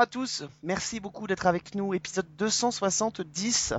[0.00, 3.74] à tous, merci beaucoup d'être avec nous, épisode 270.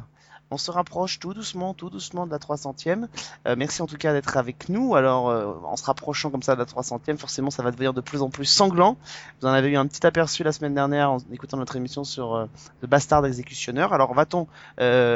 [0.52, 3.08] On se rapproche tout doucement, tout doucement de la 300e.
[3.48, 4.95] Euh, merci en tout cas d'être avec nous.
[4.95, 8.02] Alors, euh, en se rapprochant comme ça de la 300e, forcément, ça va devenir de
[8.02, 8.98] plus en plus sanglant.
[9.42, 12.36] Vous en avez eu un petit aperçu la semaine dernière en écoutant notre émission sur
[12.36, 12.45] euh,
[12.84, 13.88] The Bastard Executioner.
[13.90, 14.45] Alors, va-t-on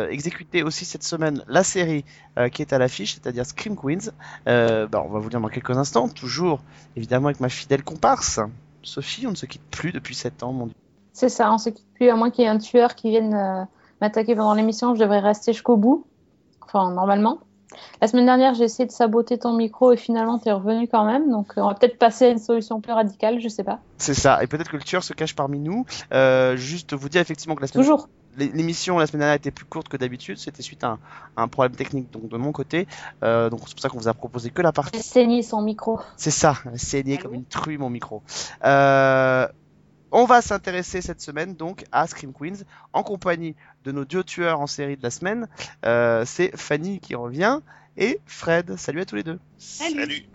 [0.10, 2.04] exécuter aussi cette semaine la série
[2.52, 4.12] qui est à l'affiche, c'est-à-dire Scream Queens?
[4.48, 6.10] Bah, On va vous dire dans quelques instants.
[6.10, 6.64] Toujours,
[6.96, 8.40] évidemment, avec ma fidèle comparse.
[8.82, 10.76] Sophie, on ne se quitte plus depuis 7 ans, mon dieu.
[11.16, 13.64] C'est ça, on quitte plus, à moins qu'il y ait un tueur qui vienne euh,
[14.02, 16.06] m'attaquer pendant l'émission, je devrais rester jusqu'au bout.
[16.62, 17.40] Enfin, normalement.
[18.02, 21.06] La semaine dernière, j'ai essayé de saboter ton micro et finalement, tu es revenu quand
[21.06, 21.30] même.
[21.32, 23.80] Donc, on va peut-être passer à une solution plus radicale, je sais pas.
[23.98, 25.86] C'est ça, et peut-être que le tueur se cache parmi nous.
[26.14, 28.10] Euh, juste vous dire effectivement que la semaine Toujours.
[28.38, 31.00] l'é- l'émission la semaine dernière était plus courte que d'habitude, c'était suite à un,
[31.38, 32.88] à un problème technique donc de mon côté.
[33.24, 35.02] Euh, donc c'est pour ça qu'on vous a proposé que la partie.
[35.02, 36.00] Saigné son micro.
[36.18, 38.22] C'est ça, saigné comme une truie mon micro.
[38.64, 39.48] Euh,
[40.16, 42.64] on va s'intéresser cette semaine donc à Scream Queens
[42.94, 45.50] en compagnie de nos deux tueurs en série de la semaine.
[45.86, 47.60] Euh, c'est Fanny qui revient
[47.98, 48.78] et Fred.
[48.78, 49.40] Salut à tous les deux.
[49.58, 50.26] Salut.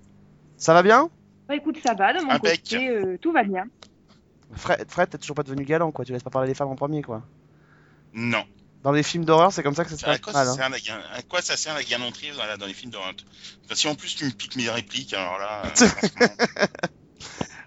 [0.59, 1.09] Ça va bien?
[1.49, 2.63] Bah écoute, ça va de mon Impec.
[2.63, 3.65] côté, euh, tout va bien.
[4.53, 6.77] Fred, Fred t'es toujours pas devenu galant quoi, tu laisses pas parler les femmes en
[6.77, 7.23] premier quoi.
[8.13, 8.45] Non.
[8.83, 10.47] Dans les films d'horreur, c'est comme ça que ça se À passe quoi, mal.
[10.47, 10.57] ça hein.
[10.57, 13.15] sert la, à quoi ça sert la galanterie dans, les films d'horreur?
[13.65, 16.67] Enfin, Si en plus tu me piques mes répliques, alors là, euh,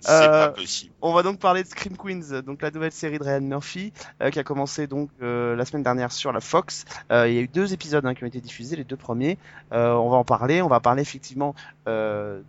[0.03, 0.93] c'est Euh, pas possible.
[1.01, 4.29] On va donc parler de Scream Queens, donc la nouvelle série de Ryan Murphy euh,
[4.29, 6.85] qui a commencé donc euh, la semaine dernière sur la Fox.
[7.09, 9.37] Il y a eu deux épisodes hein, qui ont été diffusés, les deux premiers.
[9.71, 10.61] On va en parler.
[10.61, 11.55] On va parler effectivement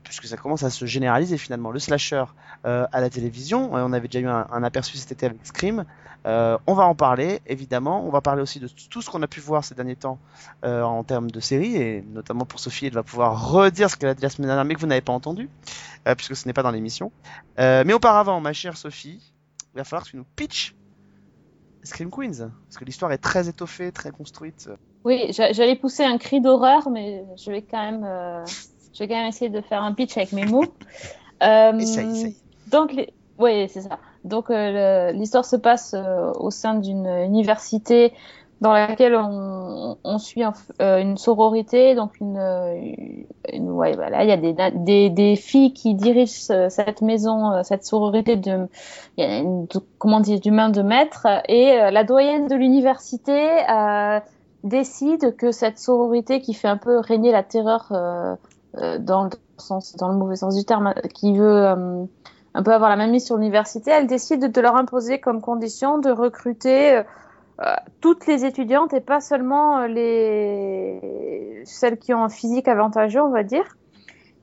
[0.02, 2.24] puisque ça commence à se généraliser finalement le slasher
[2.64, 3.70] à la télévision.
[3.72, 5.84] On avait déjà eu un, un aperçu cet été avec Scream.
[6.26, 8.06] Euh, on va en parler évidemment.
[8.06, 10.18] On va parler aussi de tout ce qu'on a pu voir ces derniers temps
[10.64, 14.08] euh, en termes de séries et notamment pour Sophie, elle va pouvoir redire ce qu'elle
[14.08, 15.50] a dit la semaine dernière mais que vous n'avez pas entendu
[16.08, 17.12] euh, puisque ce n'est pas dans l'émission.
[17.58, 19.32] Mais auparavant, ma chère Sophie,
[19.74, 20.74] il va falloir que tu nous pitches
[21.82, 24.70] Scream Queens, parce que l'histoire est très étoffée, très construite.
[25.04, 28.02] Oui, j'a- j'allais pousser un cri d'horreur, mais je vais quand même,
[28.94, 30.64] je vais quand même essayer de faire un pitch avec mes mots.
[31.78, 32.36] Essaye, essaye.
[32.68, 33.12] Donc, les...
[33.38, 33.98] oui, c'est ça.
[34.24, 38.12] Donc, euh, l'histoire se passe euh, au sein d'une université
[38.60, 40.42] dans laquelle on, on suit
[40.80, 42.94] euh, une sororité, donc une, euh,
[43.52, 47.84] une ouais, voilà, il y a des, des, des filles qui dirigent cette maison, cette
[47.84, 48.66] sororité de,
[49.18, 54.20] y une, de- comment dire, d'humains de maître, et euh, la doyenne de l'université euh,
[54.62, 57.92] décide que cette sororité qui fait un peu régner la terreur
[58.98, 62.06] dans le sens, dans le mauvais sens du terme, qui veut
[62.54, 65.98] un peu avoir la même mise sur l'université, elle décide de leur imposer comme condition
[65.98, 67.02] de recruter euh,
[67.60, 73.22] euh, toutes les étudiantes et pas seulement euh, les celles qui ont un physique avantageux,
[73.22, 73.76] on va dire.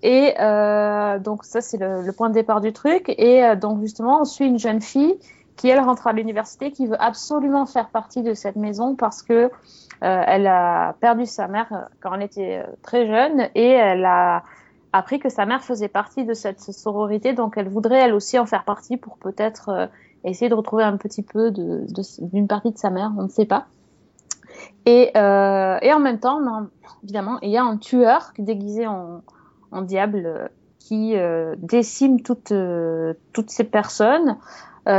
[0.04, 3.14] Et euh, donc ça c'est le, le point de départ du truc.
[3.18, 5.18] Et euh, donc justement on suit une jeune fille
[5.56, 9.34] qui elle rentre à l'université, qui veut absolument faire partie de cette maison parce que
[9.34, 9.50] euh,
[10.00, 14.44] elle a perdu sa mère quand elle était très jeune et elle a
[14.94, 18.46] appris que sa mère faisait partie de cette sororité, donc elle voudrait elle aussi en
[18.46, 19.88] faire partie pour peut-être euh,
[20.24, 23.68] essayer de retrouver un petit peu d'une partie de sa mère, on ne sait pas.
[24.86, 26.40] Et, euh, en même temps,
[27.04, 29.22] évidemment, il y a un tueur déguisé en,
[29.82, 30.48] diable euh,
[30.80, 31.16] qui
[31.58, 32.54] décime toutes,
[33.48, 34.38] ces personnes,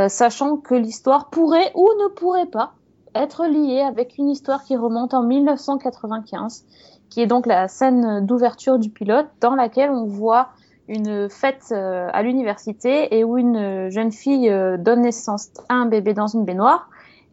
[0.07, 2.73] sachant que l'histoire pourrait ou ne pourrait pas
[3.15, 6.65] être liée avec une histoire qui remonte en 1995,
[7.13, 10.49] qui est donc la scène d'ouverture du pilote, dans laquelle on voit
[10.87, 15.85] une fête euh, à l'université et où une jeune fille euh, donne naissance à un
[15.85, 16.89] bébé dans une baignoire.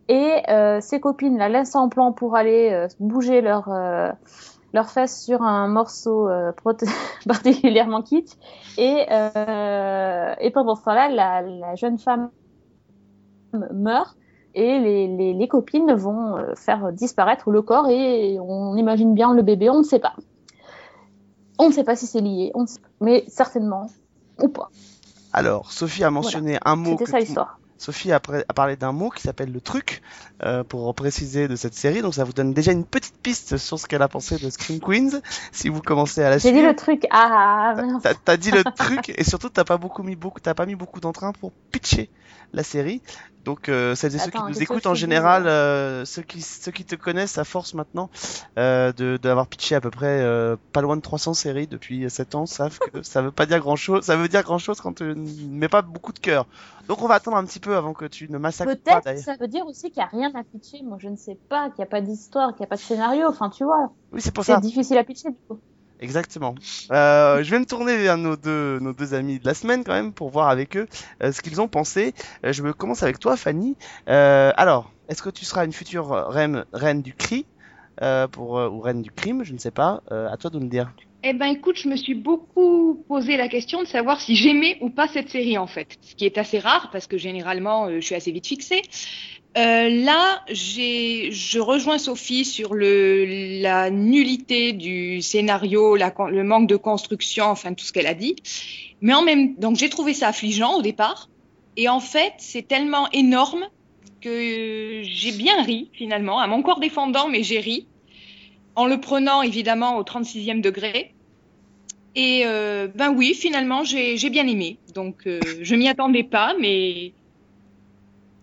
[0.09, 3.71] Et euh, ses copines la laissent en plan pour aller bouger leur
[4.75, 6.29] leurs fesses sur un morceau
[7.27, 8.33] particulièrement kitsch.
[8.77, 9.07] Et
[10.53, 12.29] pendant ce temps-là la jeune femme
[13.73, 14.15] meurt
[14.55, 19.35] et les, les, les copines vont euh, faire disparaître le corps et on imagine bien
[19.35, 20.15] le bébé, on ne sait pas.
[21.59, 23.87] On ne sait pas si c'est lié, on sait mais certainement
[24.43, 24.71] ou pas.
[25.33, 26.91] Alors, Sophie a mentionné un mot.
[26.99, 27.59] C'était ça l'histoire.
[27.79, 30.03] Sophie a, parlé d'un mot qui s'appelle le truc,
[30.43, 32.03] euh, pour préciser de cette série.
[32.03, 34.81] Donc ça vous donne déjà une petite piste sur ce qu'elle a pensé de Scream
[34.81, 35.21] Queens,
[35.51, 36.59] si vous commencez à la J'ai suivre.
[36.61, 37.07] dit le truc.
[37.11, 37.75] Ah.
[38.03, 40.75] T'as- T'as dit le truc et surtout t'as pas beaucoup mis beaucoup, t'as pas mis
[40.75, 42.11] beaucoup d'entrain pour pitcher
[42.53, 43.01] la série.
[43.45, 46.71] Donc euh, celles et ceux Attends, qui nous écoutent en général, euh, ceux qui ceux
[46.71, 48.11] qui te connaissent à force maintenant
[48.59, 52.35] euh, de d'avoir pitché à peu près euh, pas loin de 300 séries depuis 7
[52.35, 54.05] ans savent que ça veut pas dire grand chose.
[54.05, 56.47] Ça veut dire grand chose quand tu ne mets pas beaucoup de cœur.
[56.89, 59.37] Donc on va attendre un petit peu avant que tu ne massacres pas Peut-être ça
[59.37, 60.83] veut dire aussi qu'il n'y a rien à pitcher.
[60.83, 62.81] Moi, je ne sais pas, qu'il n'y a pas d'histoire, qu'il n'y a pas de
[62.81, 63.27] scénario.
[63.29, 64.61] Enfin, tu vois, Oui c'est pour c'est ça.
[64.61, 65.61] difficile à pitcher du coup.
[66.01, 66.55] Exactement.
[66.91, 69.93] Euh, je vais me tourner vers nos deux, nos deux amis de la semaine quand
[69.93, 70.89] même pour voir avec eux
[71.23, 72.15] euh, ce qu'ils ont pensé.
[72.45, 73.77] Euh, je me commence avec toi, Fanny.
[74.09, 77.45] Euh, alors, est-ce que tu seras une future reine, reine du cri
[78.01, 80.03] euh, pour, ou reine du crime Je ne sais pas.
[80.11, 80.91] À toi de le dire.
[81.23, 84.89] Eh ben écoute, je me suis beaucoup posé la question de savoir si j'aimais ou
[84.89, 88.15] pas cette série en fait, ce qui est assez rare parce que généralement je suis
[88.15, 88.81] assez vite fixée.
[89.57, 96.77] Euh, là, je rejoins Sophie sur le, la nullité du scénario, la, le manque de
[96.77, 98.37] construction, enfin tout ce qu'elle a dit.
[99.01, 101.29] Mais en même, donc j'ai trouvé ça affligeant au départ,
[101.77, 103.67] et en fait c'est tellement énorme
[104.21, 107.87] que j'ai bien ri finalement, à mon corps défendant, mais j'ai ri
[108.77, 111.13] en le prenant évidemment au 36e degré.
[112.15, 114.79] Et euh, ben oui, finalement, j'ai j'ai bien aimé.
[114.95, 117.13] Donc, euh, je m'y attendais pas, mais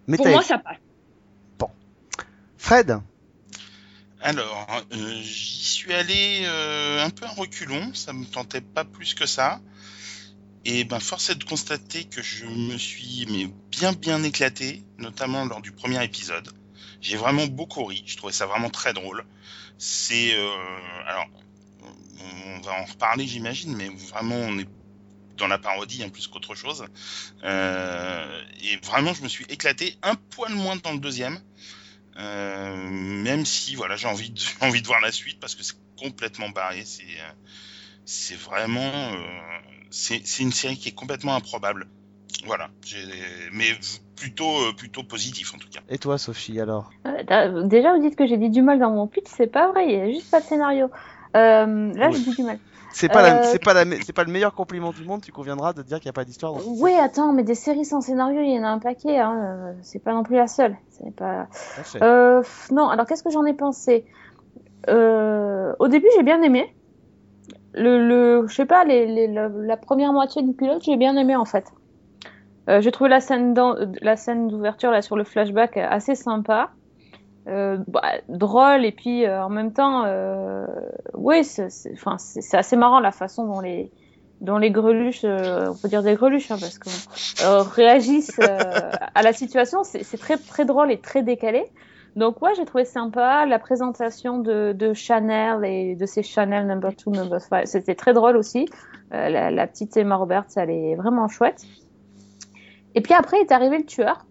[0.08, 0.78] Mais pour moi, ça passe.
[2.68, 3.00] Fred
[4.20, 9.14] Alors, euh, j'y suis allé euh, un peu en reculon, ça me tentait pas plus
[9.14, 9.62] que ça.
[10.66, 13.26] Et ben, force est de constater que je me suis
[13.72, 16.50] bien bien éclaté, notamment lors du premier épisode.
[17.00, 19.24] J'ai vraiment beaucoup ri, je trouvais ça vraiment très drôle.
[19.78, 20.54] C'est euh,
[21.06, 21.28] alors,
[22.20, 24.68] on va en reparler, j'imagine, mais vraiment on est
[25.38, 26.84] dans la parodie hein, plus qu'autre chose.
[27.46, 31.40] Et vraiment, je me suis éclaté un poil moins dans le deuxième.
[32.20, 35.64] Euh, même si voilà j'ai envie de j'ai envie de voir la suite parce que
[35.64, 37.32] c'est complètement barré c'est euh,
[38.06, 38.82] c'est vraiment
[39.14, 39.18] euh,
[39.92, 41.88] c'est c'est une série qui est complètement improbable
[42.46, 43.04] voilà j'ai
[43.52, 43.72] mais
[44.16, 46.92] plutôt euh, plutôt positif en tout cas Et toi, Sophie, alors?
[47.06, 49.86] Euh, Déjà, vous dites que j'ai dit du mal dans mon pitch, c'est pas vrai,
[49.86, 50.90] il y a juste pas de scénario.
[51.36, 52.18] Euh, là, Oui.
[52.18, 52.60] j'ai dit du mal.
[52.98, 56.00] C'est pas, Euh, c'est pas, pas le meilleur compliment du monde, tu conviendras de dire
[56.00, 56.54] qu'il n'y a pas d'histoire.
[56.54, 59.36] dans- Oui, attends, mais des séries sans scénario, il y en a un paquet, hein.
[59.36, 60.76] euh, C'est pas non plus la seule.
[60.90, 61.48] C'est pas.
[62.02, 62.42] Euh,
[62.72, 64.06] non, alors qu'est-ce que j'en ai pensé?
[64.90, 66.74] Euh, Au début, j'ai bien aimé.
[67.74, 71.16] Le, le, je sais pas, les, les- la, la première moitié du pilote, j'ai bien
[71.18, 71.66] aimé en fait.
[72.80, 76.72] J'ai trouvé la scène dans, la scène d'ouverture là sur le flashback assez sympa,
[77.48, 80.66] euh, bah, drôle et puis euh, en même temps, euh,
[81.14, 81.70] oui, c'est,
[82.54, 83.92] assez marrant la façon dont les
[84.42, 86.90] dont les greluches, euh, on peut dire des greluches, hein, parce que
[87.44, 89.84] euh, réagissent euh, à la situation.
[89.84, 91.66] C'est, très très drôle et très décalé.
[92.16, 96.92] Donc ouais, j'ai trouvé sympa la présentation de, de Chanel et de ses Chanel number
[97.06, 97.68] 2, number 5.
[97.68, 98.68] C'était très drôle aussi.
[99.12, 101.66] La, la petite Emma Roberts, elle est vraiment chouette.
[102.96, 104.26] Et puis après est arrivé le tueur.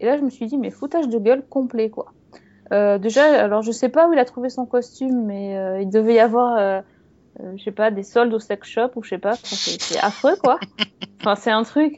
[0.00, 2.12] Et là, je me suis dit, mais foutage de gueule complet, quoi.
[2.72, 5.90] Euh, déjà, alors je sais pas où il a trouvé son costume, mais euh, il
[5.90, 6.80] devait y avoir, euh,
[7.40, 9.32] euh, je sais pas, des soldes au sex shop ou je sais pas.
[9.32, 10.58] Enfin, c'est affreux, quoi.
[11.22, 11.96] Enfin, c'est un truc.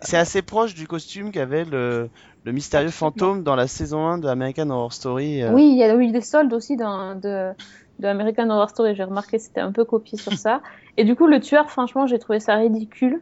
[0.00, 2.08] C'est assez proche du costume qu'avait le,
[2.44, 5.44] le mystérieux fantôme dans la saison 1 de American Horror Story.
[5.50, 7.50] Oui, il y a eu des soldes aussi dans, de,
[7.98, 8.94] de American Horror Story.
[8.94, 10.62] J'ai remarqué que c'était un peu copié sur ça.
[10.96, 13.20] Et du coup, le tueur, franchement, j'ai trouvé ça ridicule.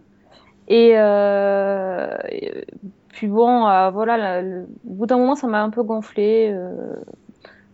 [0.69, 2.64] Et, euh, et
[3.12, 6.51] puis bon, euh, voilà, le- au bout d'un moment, ça m'a un peu gonflé.
[6.53, 6.95] euh,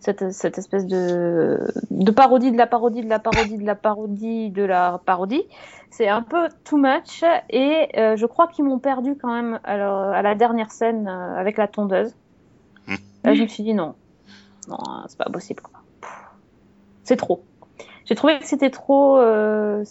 [0.00, 1.59] cette, cette espèce de,
[1.90, 5.45] de parodie de la parodie de la parodie de la parodie de la parodie.
[5.90, 7.25] C'est un peu too much.
[7.50, 11.09] Et euh, je crois qu'ils m'ont perdu quand même à la, à la dernière scène
[11.09, 12.14] euh, avec la tondeuse.
[13.25, 13.97] Là, je me suis dit non.
[14.69, 14.78] Non,
[15.09, 15.62] c'est pas possible.
[17.05, 17.49] C'est trop.
[18.07, 19.19] J'ai trouvé que c'était trop.
[19.19, 19.85] euh,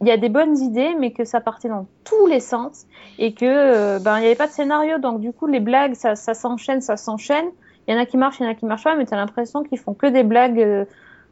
[0.00, 2.86] Il y a des bonnes idées, mais que ça partait dans tous les sens
[3.18, 5.94] et que euh, ben il n'y avait pas de scénario, donc du coup les blagues
[5.94, 7.46] ça, s'enchaîne, ça s'enchaîne.
[7.88, 9.16] Il y en a qui marchent, il y en a qui marchent pas, mais t'as
[9.16, 10.84] l'impression qu'ils font que des blagues, euh,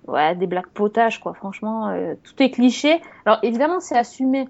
[0.09, 1.35] ouais, des blagues potages quoi.
[1.35, 3.03] Franchement, euh, tout est cliché.
[3.27, 4.49] Alors évidemment c'est assumé,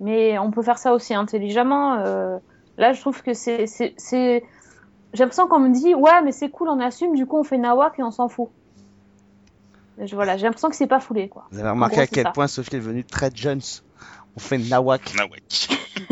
[0.00, 1.94] mais on peut faire ça aussi intelligemment.
[2.04, 2.38] euh,
[2.76, 3.64] Là, je trouve que c'est...
[3.66, 4.42] j'ai
[5.18, 7.98] l'impression qu'on me dit ouais, mais c'est cool, on assume, du coup on fait nawak
[7.98, 8.50] et on s'en fout.
[10.04, 11.46] Je, voilà, j'ai l'impression que c'est pas foulé quoi.
[11.50, 12.30] Vous avez remarqué gros, à quel ça.
[12.30, 13.60] point Sophie est venue très Jones.
[14.36, 15.12] On fait Nawak.
[15.18, 15.42] Ouais.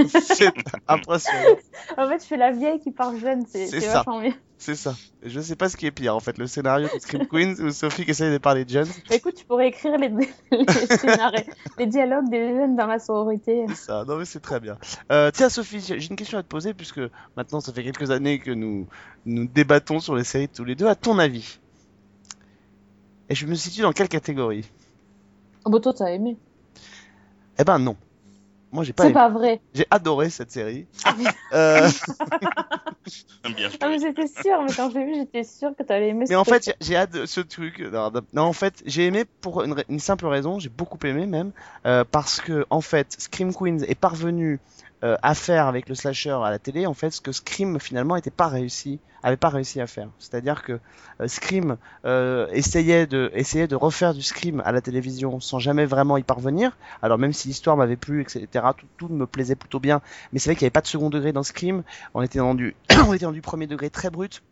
[0.09, 0.52] c'est
[0.88, 1.57] impressionnant.
[1.97, 3.99] En fait, je fais la vieille qui parle jeune, c'est, C'est c'est ça.
[3.99, 4.33] vachement mieux.
[4.59, 4.95] C'est ça.
[5.23, 7.71] Je sais pas ce qui est pire en fait, le scénario de Scream Queens ou
[7.71, 8.88] Sophie qui essaye de parler Jones.
[9.09, 10.09] Bah, écoute, tu pourrais écrire les,
[10.50, 11.45] les, scénarios,
[11.78, 13.64] les dialogues des jeunes dans ma sororité.
[13.69, 14.05] C'est ça.
[14.09, 14.78] Non mais c'est très bien.
[15.12, 17.00] Euh, tiens Sophie, j'ai j'ai une question à te poser puisque
[17.37, 18.87] maintenant ça fait quelques années que nous
[19.26, 20.87] nous débattons sur les séries tous les deux.
[20.87, 21.61] À ton avis,
[23.28, 24.64] et je me situe dans quelle catégorie?
[25.64, 26.37] Oh, bah, toi, t'as aimé.
[27.59, 27.97] Eh ben non.
[28.73, 29.14] Moi j'ai pas C'est aimé.
[29.14, 29.61] pas vrai.
[29.75, 30.87] J'ai adoré cette série.
[31.04, 31.26] Ah, oui.
[31.52, 31.88] Euh,
[33.45, 36.35] Bien Ah, mais j'étais sûre, mais quand j'ai vu, j'étais sûre que t'allais aimer Mais
[36.35, 36.76] ce en fait, truc.
[36.80, 37.78] j'ai hâte de ce truc.
[37.80, 41.52] Non, non, en fait, j'ai aimé pour une simple raison, j'ai beaucoup aimé même,
[41.87, 44.59] euh, parce que en fait, Scream Queens est parvenu
[45.06, 48.16] euh, à faire avec le slasher à la télé, en fait, ce que Scream finalement
[48.16, 50.08] était pas réussi, avait pas réussi à faire.
[50.18, 50.80] C'est-à-dire que
[51.20, 53.30] euh, Scream euh, essayait de
[53.66, 56.76] de refaire du Scream à la télévision sans jamais vraiment y parvenir.
[57.02, 60.00] Alors même si l'histoire m'avait plu, etc., tout, tout me plaisait plutôt bien,
[60.32, 61.84] mais c'est vrai qu'il n'y avait pas de second degré dans Scream.
[62.14, 62.75] On était dans du
[63.08, 64.42] on était dans du premier degré très brut.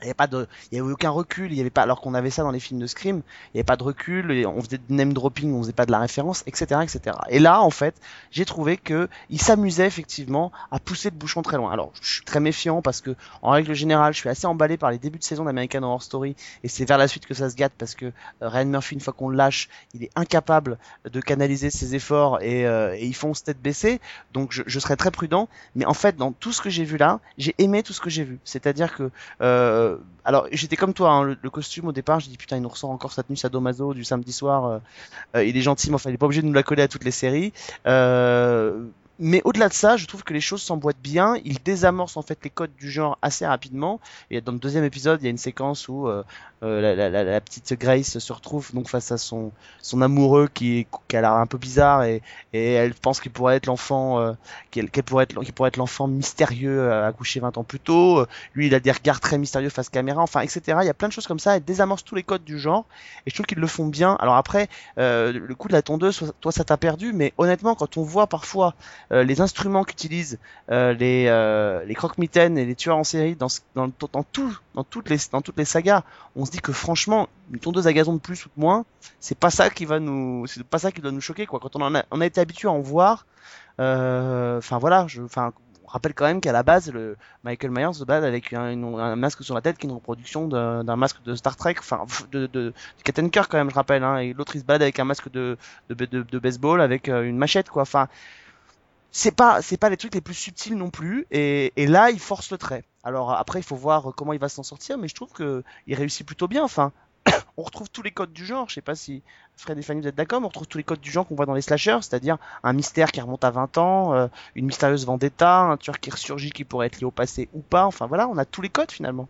[0.00, 2.00] Il n'y avait pas de, il y avait aucun recul, il y avait pas, alors
[2.00, 4.62] qu'on avait ça dans les films de Scream, il n'y avait pas de recul, on
[4.62, 7.16] faisait de name dropping, on faisait pas de la référence, etc., etc.
[7.30, 7.94] Et là, en fait,
[8.30, 11.72] j'ai trouvé que il s'amusait effectivement à pousser le bouchon très loin.
[11.72, 14.90] Alors, je suis très méfiant parce que, en règle générale, je suis assez emballé par
[14.90, 17.56] les débuts de saison d'American Horror Story, et c'est vers la suite que ça se
[17.56, 20.78] gâte parce que euh, Ryan Murphy, une fois qu'on le lâche, il est incapable
[21.10, 24.00] de canaliser ses efforts et, euh, et ils fonce tête baissée.
[24.32, 25.48] Donc, je, je serais très prudent.
[25.74, 28.10] Mais en fait, dans tout ce que j'ai vu là, j'ai aimé tout ce que
[28.10, 28.38] j'ai vu.
[28.44, 29.10] C'est-à-dire que
[29.40, 29.85] euh,
[30.24, 32.68] alors j'étais comme toi, hein, le, le costume au départ, j'ai dit putain il nous
[32.68, 34.64] ressort encore sa tenue sadomaso du samedi soir.
[34.66, 34.78] euh,
[35.36, 36.88] euh, il est gentil, mais enfin il est pas obligé de nous la coller à
[36.88, 37.52] toutes les séries.
[37.86, 38.86] Euh,
[39.18, 41.36] mais au-delà de ça, je trouve que les choses s'emboîtent bien.
[41.44, 44.00] Il désamorce en fait les codes du genre assez rapidement.
[44.30, 46.22] Et dans le deuxième épisode, il y a une séquence où euh,
[46.62, 50.48] euh, la, la- la- la petite Grace se retrouve donc face à son son amoureux
[50.52, 54.18] qui, qui a l'air un peu bizarre et, et elle pense qu'il pourrait être l'enfant
[54.20, 54.32] euh,
[54.70, 58.26] qu'elle qu'elle pourrait être qu'il pourrait être l'enfant mystérieux euh, accouché 20 ans plus tôt.
[58.54, 60.78] Lui, il a des regards très mystérieux face caméra, enfin, etc.
[60.82, 61.56] Il y a plein de choses comme ça.
[61.56, 62.84] Elle désamorce tous les codes du genre
[63.26, 64.14] et je trouve qu'ils le font bien.
[64.20, 64.68] Alors après,
[64.98, 68.26] euh, le coup de la tondeuse, toi, ça t'a perdu, mais honnêtement, quand on voit
[68.26, 68.74] parfois
[69.10, 70.38] les instruments qu'utilisent
[70.70, 74.84] euh, les euh, les croque-mitaines et les tueurs en série dans dans, dans tout dans
[74.84, 76.02] toutes les dans toutes les sagas,
[76.34, 78.84] on se dit que franchement, une tondeuse à gazon de plus ou de moins,
[79.20, 81.60] c'est pas ça qui va nous c'est pas ça qui doit nous choquer quoi.
[81.60, 83.26] Quand on en a on a été habitué à en voir,
[83.80, 85.52] euh, enfin voilà, je enfin
[85.86, 89.16] on rappelle quand même qu'à la base, le Michael Myers se bat avec un, un
[89.16, 92.40] masque sur la tête qui est une reproduction d'un masque de Star Trek, enfin de,
[92.40, 92.72] de, de
[93.04, 95.30] Captain Kirk quand même, je rappelle, hein, et l'autre il se bat avec un masque
[95.30, 95.56] de,
[95.88, 97.82] de, de, baseball avec euh, une machette quoi.
[97.82, 98.08] Enfin,
[99.16, 102.18] c'est pas c'est pas les trucs les plus subtils non plus, et, et là il
[102.18, 102.84] force le trait.
[103.02, 105.94] Alors après il faut voir comment il va s'en sortir, mais je trouve que il
[105.94, 106.62] réussit plutôt bien.
[106.62, 106.92] Enfin,
[107.56, 108.68] on retrouve tous les codes du genre.
[108.68, 109.22] Je sais pas si
[109.56, 111.34] Fred et Fanny vous êtes d'accord, mais on retrouve tous les codes du genre qu'on
[111.34, 115.06] voit dans les slashers, c'est-à-dire un mystère qui remonte à 20 ans, euh, une mystérieuse
[115.06, 117.86] vendetta, un tueur qui ressurgit qui pourrait être lié au passé ou pas.
[117.86, 119.28] Enfin voilà, on a tous les codes finalement.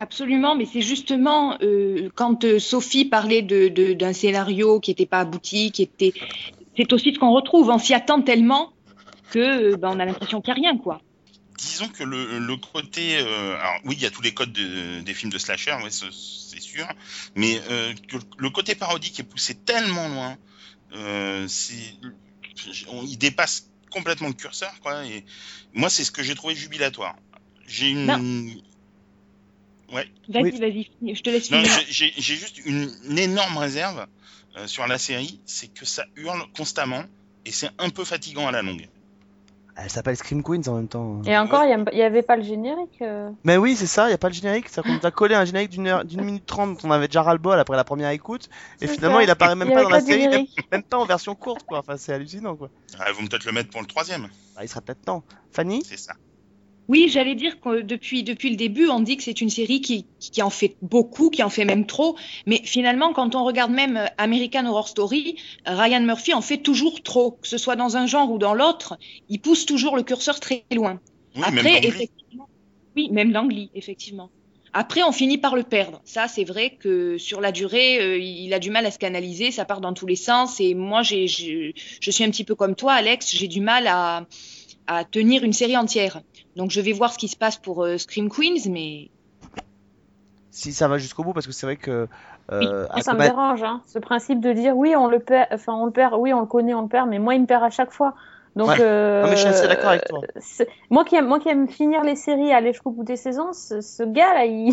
[0.00, 5.04] Absolument, mais c'est justement euh, quand euh, Sophie parlait de, de- d'un scénario qui n'était
[5.06, 6.14] pas abouti, qui était,
[6.76, 7.68] c'est aussi ce qu'on retrouve.
[7.68, 8.70] On s'y attend tellement
[9.34, 11.00] que euh, ben, on a l'impression qu'il n'y a rien, quoi.
[11.58, 15.00] Disons que le, le côté, euh, alors oui, il y a tous les codes de-
[15.00, 16.86] des films de slasher, ouais, c'est sûr,
[17.36, 20.36] mais euh, que le côté parodique est poussé tellement loin,
[20.94, 21.46] euh,
[22.88, 25.04] on- il dépasse complètement le curseur, quoi.
[25.06, 25.24] Et
[25.72, 27.16] moi, c'est ce que j'ai trouvé jubilatoire.
[27.66, 28.18] J'ai une, Non.
[30.28, 30.58] Vas-y, Oui.
[30.58, 31.70] vas-y, je te laisse finir.
[31.88, 34.06] j'ai juste une, une énorme réserve
[34.56, 37.04] euh, sur la série, c'est que ça hurle constamment
[37.44, 38.88] et c'est un peu fatigant à la longue.
[39.76, 41.20] Elle s'appelle Scream Queens en même temps.
[41.24, 43.02] Et encore, il y a- il y avait pas le générique.
[43.02, 43.30] euh.
[43.42, 45.34] Mais oui, c'est ça, il y a pas le générique, ça qu'on nous a collé
[45.34, 47.76] un générique d'une heure, d'une minute trente dont on avait déjà ras le bol après
[47.76, 48.48] la première écoute,
[48.80, 49.24] et finalement ça.
[49.24, 51.78] il apparaît même Il pas dans la série, même, même pas en version courte quoi.
[51.80, 52.68] Enfin, c'est hallucinant quoi.
[53.00, 55.24] Ah, ils vont peut-être le mettre pour le troisième, Ah, il sera peut-être temps.
[55.50, 55.82] Fanny?
[55.84, 56.14] C'est ça.
[56.88, 60.06] Oui, j'allais dire que depuis, depuis le début, on dit que c'est une série qui,
[60.20, 62.16] qui en fait beaucoup, qui en fait même trop.
[62.46, 67.32] Mais finalement, quand on regarde même American Horror Story, Ryan Murphy en fait toujours trop.
[67.32, 68.98] Que ce soit dans un genre ou dans l'autre,
[69.28, 71.00] il pousse toujours le curseur très loin.
[71.36, 72.48] Oui, Après, même effectivement,
[72.96, 74.30] oui, même Langley, effectivement.
[74.76, 76.02] Après, on finit par le perdre.
[76.04, 79.52] Ça, c'est vrai que sur la durée, euh, il a du mal à se canaliser,
[79.52, 80.60] ça part dans tous les sens.
[80.60, 84.26] Et moi, j'ai- je suis un petit peu comme toi, Alex, j'ai du mal à,
[84.86, 86.20] à tenir une série entière.
[86.56, 89.10] Donc, je vais voir ce qui se passe pour euh, Scream Queens, mais
[90.50, 92.06] Si ça va jusqu'au bout, parce que c'est vrai que.
[92.52, 93.80] Euh, Moi, ça me dérange, hein.
[93.86, 96.46] ce principe de dire oui, on le perd, enfin on le perd, oui, on le
[96.46, 98.14] connaît, on le perd, mais moi, il me perd à chaque fois.
[98.54, 98.76] Donc, Ouais.
[98.80, 100.20] euh, Non, mais je suis assez d'accord avec toi.
[100.36, 103.52] c'est- Moi qui aime, moi qui aime finir les séries, aller jusqu'au bout des saisons,
[103.52, 104.72] ce, ce gars-là, il,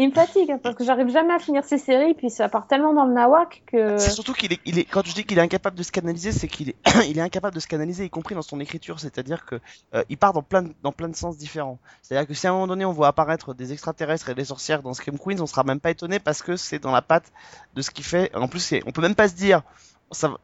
[0.00, 2.68] il me fatigue hein, parce que j'arrive jamais à finir ces séries, puis ça part
[2.68, 3.98] tellement dans le nawak que.
[3.98, 6.30] C'est surtout qu'il est, il est, quand je dis qu'il est incapable de se canaliser,
[6.30, 9.00] c'est qu'il est, incapable de se canaliser, y compris dans son écriture.
[9.00, 9.56] C'est-à-dire que
[9.94, 11.80] euh, il part dans plein, de, dans plein de sens différents.
[12.02, 14.82] C'est-à-dire que si à un moment donné on voit apparaître des extraterrestres et des sorcières
[14.82, 17.32] dans Scream Queens, on sera même pas étonné parce que c'est dans la patte
[17.74, 18.32] de ce qu'il fait.
[18.36, 19.62] En plus, on peut même pas se dire,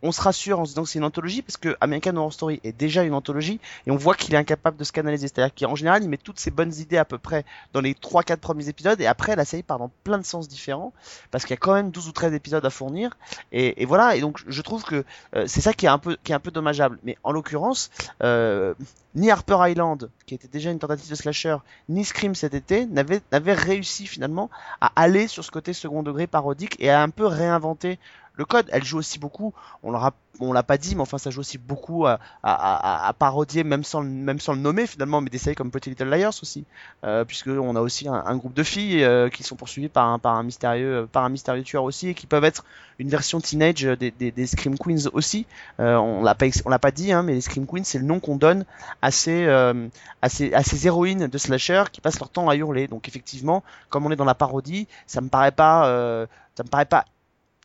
[0.02, 2.60] on se rassure en se disant que c'est une anthologie parce que American Horror Story
[2.64, 5.28] est déjà une anthologie et on voit qu'il est incapable de se canaliser.
[5.28, 8.36] C'est-à-dire qu'en général, il met toutes ses bonnes idées à peu près dans les 3-4
[8.36, 10.92] premiers épisodes et après la série part dans plein de sens différents
[11.30, 13.16] parce qu'il y a quand même 12 ou 13 épisodes à fournir
[13.52, 14.16] et, voilà.
[14.16, 15.04] Et donc je trouve que
[15.34, 16.98] euh, c'est ça qui est un peu dommageable.
[17.02, 17.90] Mais en l'occurrence,
[18.22, 18.74] euh,
[19.14, 21.56] ni Harper Island, qui était déjà une tentative de slasher,
[21.88, 26.76] ni Scream cet été n'avaient réussi finalement à aller sur ce côté second degré parodique
[26.80, 27.98] et à un peu réinventer
[28.36, 28.66] le code.
[28.72, 32.18] Elle joue aussi beaucoup, on l'a pas dit, mais enfin ça joue aussi beaucoup à,
[32.42, 35.54] à, à, à parodier, même sans, le- même sans le nommer finalement, mais des séries
[35.54, 36.64] comme Pretty Little Liars aussi,
[37.04, 40.18] euh, puisque on a aussi un, groupe de filles euh, qui sont poursuivies par un,
[40.18, 42.64] par un mystérieux, par un mystérieux tueur aussi, et qui peuvent être
[42.98, 45.46] une version teenage des, des, des Scream Queens aussi.
[45.80, 48.20] Euh, on l'a pas, l'a pas dit, hein, mais les Scream Queens c'est le nom
[48.20, 48.64] qu'on donne
[49.02, 49.88] à ces, euh,
[50.22, 52.88] à ces, à ces héroïnes de slasher qui passent leur temps à hurler.
[52.88, 56.26] Donc effectivement, comme on est dans la parodie, ça me paraît pas, euh,
[56.56, 57.04] ça me paraît pas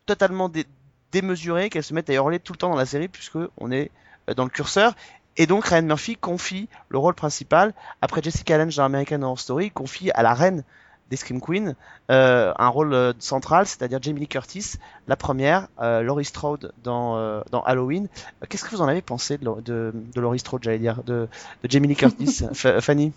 [0.10, 0.66] totalement dé-
[1.12, 3.92] démesuré qu'elles se mettent à hurler tout le temps dans la série puisque on est
[4.30, 4.94] euh, dans le curseur.
[5.38, 9.72] Et donc Ryan Murphy confie le rôle principal après Jessica Lange dans American Horror Story,
[9.72, 10.64] confie à la reine
[11.10, 11.74] des Scream Queens
[12.12, 14.74] euh, un rôle euh, central, c'est-à-dire Jamie Lee Curtis,
[15.08, 18.08] la première, euh, Laurie Strode dans, dans Halloween.
[18.48, 21.28] Qu'est-ce que vous en avez pensé de, Lau- de, de Laurie Strode, j'allais dire, de,
[21.64, 23.12] de Jamie Lee Curtis, Fa- Fanny?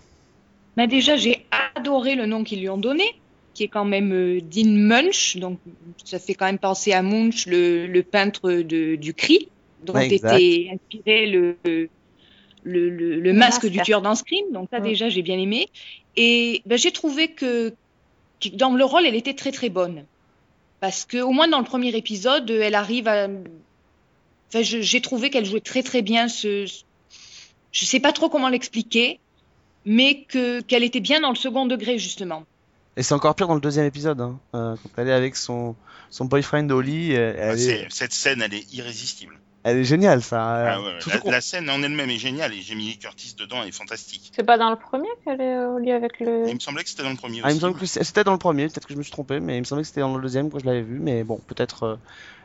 [0.75, 1.45] Bah déjà, j'ai
[1.75, 3.03] adoré le nom qu'ils lui ont donné,
[3.53, 5.37] qui est quand même euh, Dean Munch.
[5.37, 5.59] Donc,
[6.03, 9.49] ça fait quand même penser à Munch, le, le peintre de, du cri,
[9.83, 11.89] dont Ouais, était inspiré le, le,
[12.63, 14.51] le, le masque du tueur dans Scream.
[14.51, 15.67] Donc, ça, déjà, j'ai bien aimé.
[16.15, 17.73] Et ben, j'ai trouvé que,
[18.41, 20.05] que dans le rôle, elle était très, très bonne.
[20.79, 23.27] Parce que, au moins dans le premier épisode, elle arrive à.
[24.49, 26.65] Enfin, j'ai trouvé qu'elle jouait très, très bien ce.
[27.71, 29.19] Je sais pas trop comment l'expliquer
[29.85, 32.45] mais que qu'elle était bien dans le second degré justement.
[32.95, 35.75] Et c'est encore pire dans le deuxième épisode, hein, euh, quand elle est avec son,
[36.09, 39.39] son boyfriend Holly, euh, elle, Ah, est, Cette scène, elle est irrésistible.
[39.63, 40.73] elle est géniale, ça.
[40.75, 43.71] Ah ouais, Surtout la, scène en elle-même est géniale et Jamie Lee Curtis dedans est
[43.71, 44.31] fantastique.
[44.35, 46.47] C'est pas dans le premier qu'elle est au lit avec le.
[46.49, 47.59] Il me semblait que c'était dans le premier Ah, il me aussi.
[47.61, 49.61] semble que c'est- c'était dans le premier, peut-être que je me suis trompé, mais il
[49.61, 51.83] me semblait que c'était dans le deuxième quand je l'avais vu, mais bon, peut-être.
[51.83, 51.95] euh,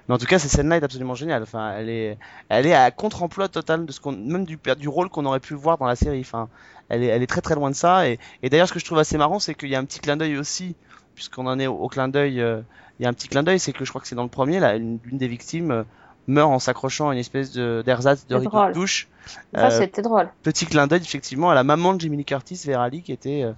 [0.08, 1.42] Mais en tout cas, cette scène-là est absolument géniale.
[1.42, 2.16] Enfin, elle est,
[2.48, 5.52] elle est à contre-emploi total de ce qu'on, même du, du rôle qu'on aurait pu
[5.52, 6.20] voir dans la série.
[6.20, 6.48] Enfin,
[6.88, 8.08] elle est, elle est très très loin de ça.
[8.08, 10.00] Et, et d'ailleurs, ce que je trouve assez marrant, c'est qu'il y a un petit
[10.00, 10.74] clin d'œil aussi,
[11.14, 12.40] puisqu'on en est au, au clin d'œil.
[12.40, 12.60] euh,
[13.00, 14.28] il y a un petit clin d'œil, c'est que je crois que c'est dans le
[14.28, 15.82] premier, là, une, l'une des victimes euh,
[16.26, 19.08] meurt en s'accrochant à une espèce de d'ersatz de C'est rideau de douche.
[19.54, 20.28] Ça, Euh, c'était drôle.
[20.42, 23.52] petit clin d'œil effectivement à la maman de Lee Curtis, Verali, qui était euh,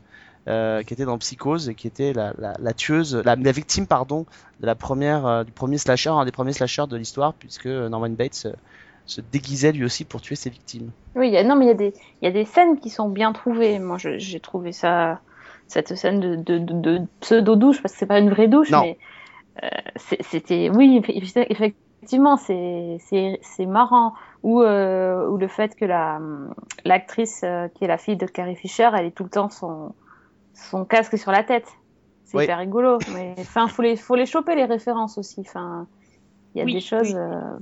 [0.48, 3.86] euh, qui était dans Psychose et qui était la, la, la tueuse, la, la victime
[3.86, 4.24] pardon
[4.60, 8.10] de la première euh, du premier slasher, un des premiers slashers de l'histoire, puisque Norman
[8.10, 8.52] Bates euh,
[9.10, 10.90] se déguisait lui aussi pour tuer ses victimes.
[11.16, 11.92] Oui, il y a, non, mais il y a des,
[12.22, 13.78] il y a des scènes qui sont bien trouvées.
[13.80, 15.20] Moi, j'ai trouvé ça,
[15.66, 18.70] cette scène de, de, de, de pseudo douche, parce que c'est pas une vraie douche,
[18.70, 18.82] Non.
[18.82, 18.98] mais
[19.64, 19.68] euh,
[20.20, 24.14] c'était, oui, effe- effectivement, c'est, c'est, c'est marrant.
[24.44, 26.20] Ou, euh, ou le fait que la,
[26.84, 29.94] l'actrice euh, qui est la fille de Carrie Fisher, elle est tout le temps son,
[30.54, 31.66] son casque sur la tête.
[32.24, 32.44] C'est Oui.
[32.44, 32.98] hyper rigolo.
[33.14, 35.40] Mais enfin, faut les, faut les choper les références aussi.
[35.40, 35.88] Enfin,
[36.54, 37.14] il y a Oui, des choses.
[37.14, 37.16] oui.
[37.16, 37.58] euh,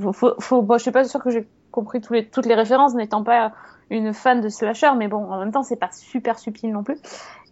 [0.00, 2.54] faut, faut, faut- bon, je suis pas sûre que j'ai compris tous les, toutes les
[2.54, 3.52] références, n'étant pas
[3.90, 6.96] une fan de slasher, mais bon, en même temps, c'est pas super subtil non plus.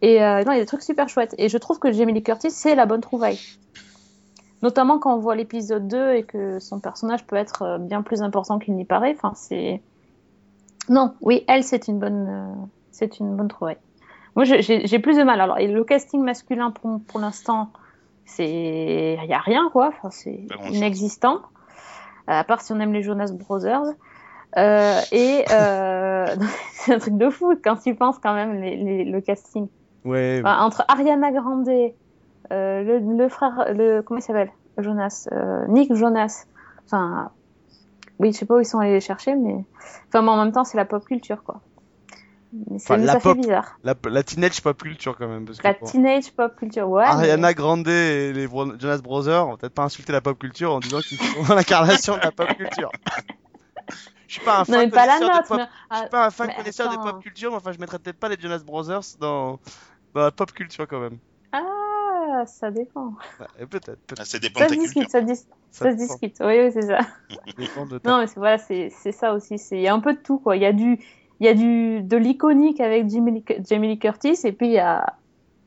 [0.02, 1.34] Et euh, non, il y a des trucs super chouettes.
[1.38, 3.38] Et je trouve que Jamie Lee Curtis, c'est la bonne trouvaille.
[4.62, 8.22] Notamment quand on voit l'épisode 2 et que son personnage peut être euh, bien plus
[8.22, 9.14] important qu'il n'y paraît.
[9.16, 9.82] Enfin, c'est.
[10.88, 12.54] Non, oui, elle, c'est une bonne, euh,
[12.90, 13.76] c'est une bonne trouvaille.
[14.34, 15.40] Moi, j'ai plus de mal.
[15.40, 17.70] Alors, et le casting masculin, pour, pour l'instant,
[18.24, 19.18] c'est.
[19.22, 19.88] Il y a rien, quoi.
[19.88, 20.76] Enfin, c'est grand-chose.
[20.76, 21.40] inexistant.
[22.26, 23.82] À part si on aime les Jonas Brothers.
[24.58, 26.26] Euh, et euh,
[26.72, 29.68] c'est un truc de fou quand tu penses quand même les, les- le casting.
[30.04, 30.40] Ouais.
[30.42, 31.90] Enfin, entre Ariana Grande, euh,
[32.82, 36.44] le, le frère, le comment il s'appelle, Jonas, euh, Nick Jonas.
[36.86, 37.30] Enfin,
[38.18, 39.56] oui, je sais pas où ils sont allés les chercher, mais
[40.08, 41.60] enfin, mais en même temps, c'est la pop culture, quoi.
[42.52, 43.78] Mais c'est- Enfin, la ça pop- fait bizarre.
[43.84, 45.44] La, la teenage pop culture quand même.
[45.44, 47.04] Parce que La bon, teenage pop culture, ouais.
[47.04, 50.38] mais- Ariana Grande et les Bro- Jonas Brothers, on va peut-être pas insulter la pop
[50.38, 52.90] culture en disant qu'ils sont l'incarnation de la pop culture.
[54.28, 55.64] Je suis pas un Non, fan mais pas la connaisseur de note, pop mais.
[55.64, 57.98] Je ah, suis pas un fan mais connaisseur de pop culture, mais enfin, je mettrais
[57.98, 59.60] peut-être pas les Jonas Brothers dans,
[60.14, 61.18] dans la pop culture quand même.
[61.52, 63.14] ah, ça dépend.
[63.40, 63.98] Ouais, peut-être.
[64.18, 65.10] Ah, ça dépend Ça de se ta discute, culture.
[65.10, 66.36] ça, dis- ça se discute.
[66.40, 66.98] Oui, oui, c'est ça.
[67.00, 69.56] ça dépend de ta- Non, mais c'est voilà, c'est ça aussi.
[69.70, 70.56] Il y a un peu de tout quoi.
[70.56, 70.98] Il y a du
[71.40, 74.72] il y a du de l'iconique avec Jamie Lee, Jamie Lee Curtis et puis il
[74.72, 75.14] y a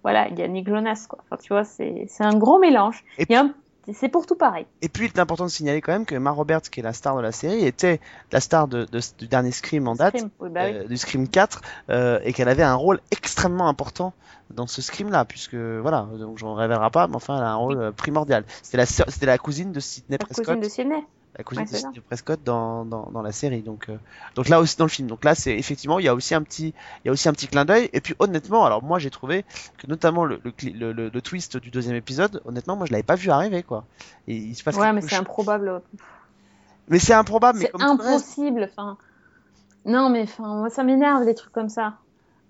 [0.04, 1.20] voilà, il y a Nick Jonas quoi.
[1.24, 3.04] Enfin, tu vois, c'est c'est un gros mélange.
[3.18, 3.54] Et Il y a un
[3.92, 4.66] C'est- pour tout pareil.
[4.84, 6.94] Et puis, il est important de signaler quand même que Emma Roberts, qui est la
[6.94, 8.00] star de la série, était
[8.32, 10.72] la star de, de- du dernier Scream en date, Scream, oui, bah oui.
[10.76, 14.14] euh, du Scream 4, euh, et qu'elle avait un rôle extrêmement important
[14.52, 17.78] dans ce Scream-là, puisque voilà, donc j'en révélera pas, mais enfin, elle a un rôle
[17.80, 18.44] euh, primordial.
[18.62, 18.86] C'était la,
[19.34, 21.04] la cousine de Sidney La Prescott, cousine de Sydney.
[21.40, 21.76] La cousine Ouais, de.
[21.76, 23.62] Sidney Prescott dans, dans, dans la série.
[23.62, 23.98] Donc, euh,
[24.36, 25.08] donc là aussi dans le film.
[25.08, 26.74] Donc là, c'est effectivement, il y a aussi un petit,
[27.04, 27.90] il y a aussi un petit clin d'œil.
[27.94, 29.44] Et puis honnêtement, alors moi j'ai trouvé
[29.80, 33.32] que notamment le, le, le, twist du deuxième épisode, honnêtement, moi je l'avais pas vu
[33.32, 33.86] arriver quoi.
[34.28, 35.82] Et il se passe Ouais, mais c'est chose- improbable.
[36.88, 37.60] mais c'est improbable.
[37.60, 38.70] Mais C'est impossible.
[38.72, 38.98] Enfin,
[39.86, 41.94] non, mais enfin, moi, ça m'énerve les trucs comme ça.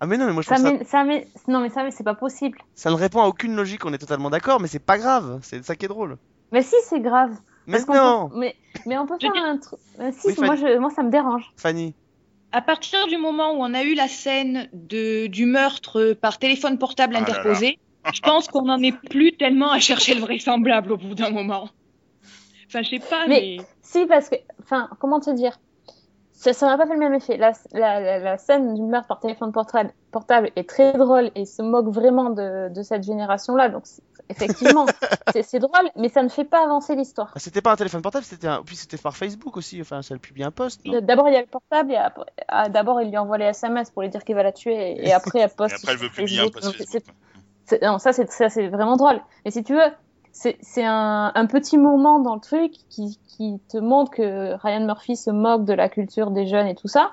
[0.02, 1.04] Ah mais non, mais moi je Ça trouve ça, ça
[1.48, 2.58] Non, mais ça, mais c'est pas possible.
[2.74, 3.86] ça ne répond à aucune logique.
[3.86, 5.40] On est totalement d'accord, mais c'est pas grave.
[5.44, 6.18] C'est ça qui est drôle.
[6.54, 7.32] Mais si, c'est grave.
[7.70, 8.56] Mais non, peut- Mais,
[8.86, 9.80] mais on peut Je faire dis- un truc.
[10.00, 10.78] Euh, Si, Oui, moi, je...
[10.78, 11.52] moi, ça me dérange.
[11.58, 11.94] Fanny.
[12.52, 16.78] À partir du moment où on a eu la scène de, du meurtre par téléphone
[16.80, 17.32] portable Ah là là.
[17.34, 17.78] interposé,
[18.14, 21.70] je pense qu'on n'en est plus tellement à chercher le vraisemblable au bout d'un moment.
[22.68, 23.66] Enfin, je sais pas, Mais- mais...
[23.82, 24.36] Si, parce que.
[24.64, 25.60] Enfin, comment te dire?
[26.32, 27.38] Ça m'a pas fait le même effet.
[27.38, 31.46] La, la, la, la scène du meurtre par téléphone portable, portable est très drôle et
[31.46, 33.70] se moque vraiment de, de cette génération-là.
[33.70, 34.86] Donc, c'est- effectivement,
[35.44, 37.32] c'est drôle, mais ça ne fait pas avancer l'histoire.
[37.36, 38.62] Ah, C'était pas un téléphone portable, c'était un...
[38.64, 39.82] puis c'était par Facebook aussi.
[39.82, 40.82] Enfin, ça le publie un post.
[40.86, 41.00] non?
[41.02, 43.90] D'abord, il y a le portable et après, ah, d'abord, il lui envoie les SMS
[43.92, 45.76] pour lui dire qu'il va la tuer et, et après, elle Et poste.
[45.76, 46.62] après, elle veut publier un Facebook.
[46.62, 47.82] post Facebook.
[47.82, 49.20] non, ça, c'est ça, c'est vraiment drôle.
[49.46, 49.92] Mais si tu veux,
[50.32, 54.86] c'est c'est un, un petit moment dans le truc qui, qui te montre que Ryan
[54.86, 57.12] Murphy se moque de la culture des jeunes et tout ça,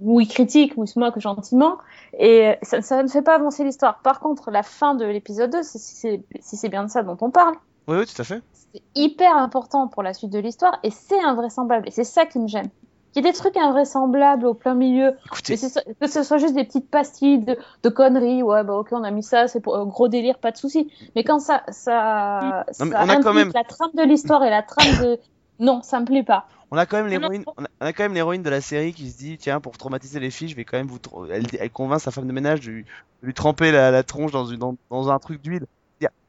[0.00, 1.78] où il critique, où il se moque gentiment,
[2.18, 4.00] et ça, ça ne fait pas avancer l'histoire.
[4.02, 7.16] Par contre, la fin de l'épisode 2, c'est- si c'est si bien de ça dont
[7.20, 7.54] on parle,
[7.88, 8.40] Oui, oui, tout à fait.
[8.72, 11.88] c'est hyper important pour la suite de l'histoire, et c'est invraisemblable.
[11.88, 12.70] Et c'est ça qui me gêne.
[13.12, 15.56] Qu'il y ait des trucs invraisemblables au plein milieu, Écoutez,
[16.00, 19.10] que ce soit juste des petites pastilles de, de conneries, ouais, bah ok, on a
[19.10, 20.90] mis ça, c'est pour euh, gros délire, pas de souci.
[21.14, 24.48] Mais quand ça, ça, Non, ça on a quand même- la trame de l'histoire et
[24.50, 25.18] la trame de,
[25.58, 26.46] non, ça me plaît pas.
[26.70, 28.92] on a quand même l'héroïne, on a, on a quand même l'héroïne de la série
[28.92, 30.98] qui se dit, tiens, pour traumatiser les filles, je vais quand même vous,
[31.30, 32.84] elle, elle convainc sa femme de ménage de lui,
[33.22, 35.66] de lui tremper la, la tronche dans, une, dans, dans un truc d'huile.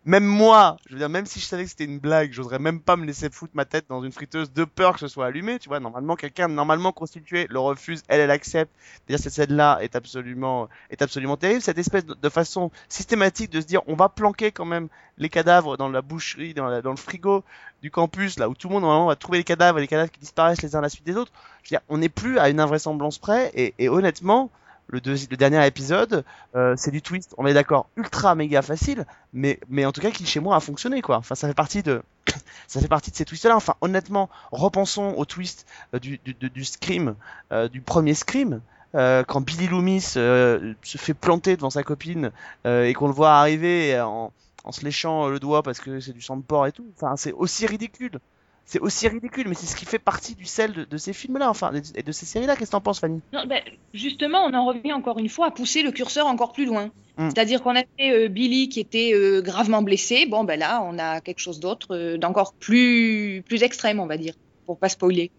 [0.05, 2.81] Même moi, je veux dire, même si je savais que c'était une blague, j'oserais même
[2.81, 5.59] pas me laisser foutre ma tête dans une friteuse de peur que ce soit allumé.
[5.59, 8.69] Tu vois, normalement, quelqu'un normalement constitué le refuse, elle, elle accepte.
[9.07, 11.61] D'ailleurs, cette scène-là est absolument, est absolument terrible.
[11.61, 15.77] Cette espèce de, façon systématique de se dire, on va planquer quand même les cadavres
[15.77, 17.45] dans la boucherie, dans, dans le frigo
[17.81, 20.11] du campus, là où tout le monde normalement va trouver les cadavres, et les cadavres
[20.11, 21.31] qui disparaissent les uns à la suite des autres.
[21.63, 24.51] Je veux dire, on n'est plus à une invraisemblance près, et, et honnêtement,
[24.93, 26.23] le, dernier épisode,
[26.55, 30.25] euh, c'est du twist, on est d'accord, ultra méga facile, mais, en tout cas qui
[30.25, 31.17] chez moi a fonctionné quoi.
[31.17, 32.03] Enfin, ça fait partie de,
[32.67, 33.55] ça fait partie de ces twists-là.
[33.55, 37.15] Enfin, honnêtement, repensons au twist euh, du, du, du, Scream,
[37.51, 38.61] euh, du premier Scream.
[38.93, 42.29] quand Billy Loomis se fait planter devant sa copine
[42.65, 44.31] et qu'on le voit arriver en,
[44.63, 46.85] en se léchant le doigt parce que c'est du sang de porc et tout.
[46.95, 48.19] Enfin, c'est aussi ridicule.
[48.65, 51.49] C'est aussi ridicule, mais c'est ce qui fait partie du sel de, de ces films-là,
[51.49, 52.55] enfin, et de ces séries-là.
[52.55, 53.21] Qu'est-ce que t'en penses, Fanny?
[53.33, 53.61] Non, ben,
[53.93, 56.85] justement, on en revient encore une fois à pousser le curseur encore plus loin.
[57.17, 57.29] Mm.
[57.29, 60.25] C'est-à-dire qu'on a fait euh, Billy qui était euh, gravement blessé.
[60.25, 64.17] Bon, ben là, on a quelque chose d'autre, euh, d'encore plus, plus extrême, on va
[64.17, 64.33] dire,
[64.65, 65.29] pour pas spoiler.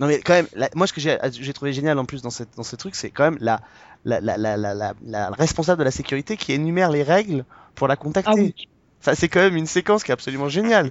[0.00, 2.56] Non mais quand même, la- moi ce que j'ai trouvé génial en plus dans, cette,
[2.56, 3.60] dans ce truc, c'est quand même la,
[4.04, 8.30] la responsable de la sécurité qui énumère les règles pour la contacter.
[8.32, 8.54] Ah oui,
[9.00, 10.90] Enfin, c'est quand même une séquence qui est absolument géniale.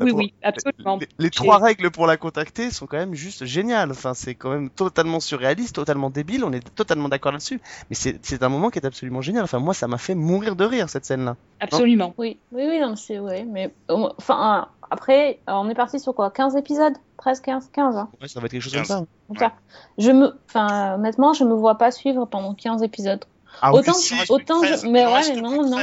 [0.00, 0.98] Oui, Pour- oui, absolument.
[1.00, 3.90] Les, les trois règles pour la contacter sont quand même juste géniales.
[3.90, 6.44] Enfin, c'est quand même totalement surréaliste, totalement débile.
[6.44, 7.60] On est totalement d'accord là-dessus.
[7.90, 9.44] Mais c'est un moment qui est absolument génial.
[9.44, 11.36] Enfin, moi, ça m'a fait mourir de rire cette scène-là.
[11.60, 12.14] Absolument.
[12.18, 16.00] Oui, oui, oui, non, c'est, ouais, mais, euh, enfin, euh, après, euh, on est parti
[16.00, 16.94] sur quoi 15 épisodes?
[17.16, 18.08] Presque 15, 15, hein.
[18.20, 18.88] Ouais, ça va être quelque chose 15.
[18.88, 19.06] comme
[19.38, 19.44] ça.
[19.46, 19.52] Ça,
[19.98, 23.24] je me, enfin, honnêtement, je me vois pas suivre pendant 15 épisodes.
[23.60, 24.84] Ah, Autant- reste autant plus que je- 13.
[24.90, 25.76] mais ouais, mais non, non.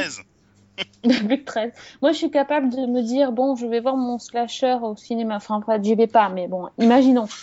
[1.04, 1.26] 13.
[1.26, 1.72] Plus que 13.
[2.02, 5.38] Moi, je suis capable de me dire, bon, je vais voir mon slasher au cinéma.
[5.38, 7.28] Enfin, après, j'y vais pas, mais bon, imaginons.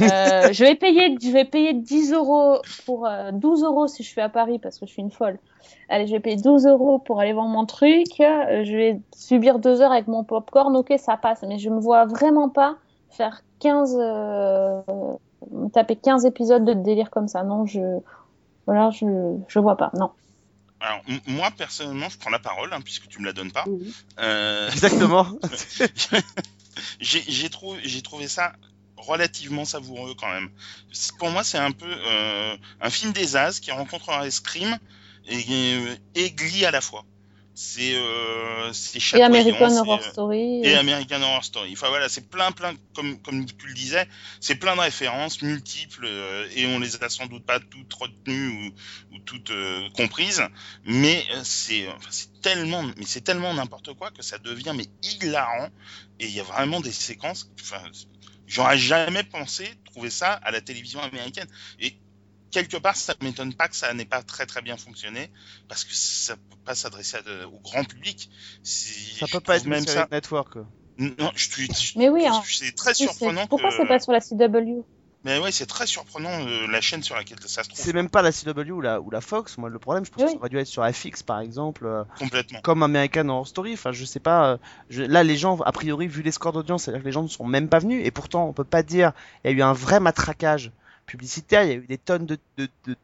[0.00, 4.08] Euh, je vais payer, je vais payer 10 euros pour euh, 12 euros si je
[4.08, 5.36] suis à Paris parce que je suis une folle.
[5.88, 8.20] Allez, je vais payer 12 euros pour aller voir mon truc.
[8.20, 10.76] Euh, je vais subir deux heures avec mon popcorn.
[10.76, 12.76] Ok, ça passe, mais je me vois vraiment pas
[13.08, 14.80] faire 15, euh,
[15.72, 17.42] taper 15 épisodes de délire comme ça.
[17.42, 17.98] Non, je,
[18.66, 19.06] voilà, je,
[19.48, 19.90] je vois pas.
[19.98, 20.10] Non.
[20.80, 23.64] Alors, moi, personnellement, je prends la parole, hein, puisque tu me la donnes pas.
[24.18, 25.38] Euh, Exactement.
[27.00, 28.52] j'ai j'ai trou- j'ai trouvé ça
[28.96, 30.48] relativement savoureux quand même.
[31.18, 34.78] Pour moi, c'est un peu euh, un film des As qui rencontre un Scream
[35.26, 35.44] et,
[36.14, 37.04] et Glee à la fois.
[37.62, 38.72] C'est euh,
[39.14, 40.62] Et American Horror euh, Story.
[40.64, 41.72] et euh, American Horror Story.
[41.74, 44.08] Enfin voilà, c'est plein, plein, comme comme tu le disais,
[44.40, 48.48] c'est plein de références multiples euh, et on les a sans doute pas toutes retenues
[48.48, 50.42] ou, ou toutes euh, comprises,
[50.84, 55.68] mais c'est enfin, c'est tellement, mais c'est tellement n'importe quoi que ça devient mais hilarant
[56.18, 57.50] et il y a vraiment des séquences.
[57.60, 57.82] Enfin,
[58.46, 61.94] j'aurais jamais pensé trouver ça à la télévision américaine et
[62.50, 65.30] quelque part, ça m'étonne pas que ça n'ait pas très très bien fonctionné,
[65.68, 67.18] parce que ça peut pas s'adresser
[67.52, 68.30] au grand public.
[68.62, 70.08] C'est- Ça peut pas être même ça.
[70.10, 70.56] network.
[70.98, 71.66] Non, je suis.
[71.72, 72.42] je- Mais oui, hein.
[72.46, 73.46] C'est très oui, surprenant.
[73.46, 73.76] Pourquoi que...
[73.76, 74.84] c'est pas sur la CW
[75.24, 77.80] Mais ouais, c'est très surprenant euh, la chaîne sur laquelle ça se trouve.
[77.82, 79.56] C'est même pas la CW ou la, ou la Fox.
[79.56, 80.26] Moi, le problème, je pense Oui.
[80.26, 82.60] que ça aurait dû être sur FX, par exemple, euh, complètement.
[82.62, 83.74] comme American Horror Story.
[83.74, 84.52] Enfin, je sais pas.
[84.52, 84.58] euh,
[84.90, 87.28] je- Là, les gens, a priori, vu les scores d'audience, c'est-à-dire que les gens ne
[87.28, 88.02] sont même pas venus.
[88.04, 89.12] Et pourtant, on peut pas dire.
[89.44, 90.70] Il y a eu un vrai matraquage
[91.10, 91.62] publicitaire.
[91.64, 92.38] Il y a eu des tonnes de,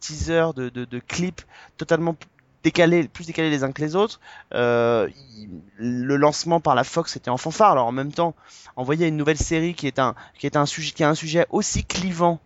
[0.00, 0.68] teasers, de,
[1.00, 1.42] clips
[1.76, 2.16] totalement
[2.62, 4.20] décalés, plus décalés les uns que les autres.
[4.54, 5.08] Euh,
[5.78, 7.72] le lancement par la Fox était en fanfare.
[7.72, 8.34] Alors en même temps,
[8.76, 12.40] envoyer une nouvelle série qui est un est sujet qui a un sujet aussi clivant.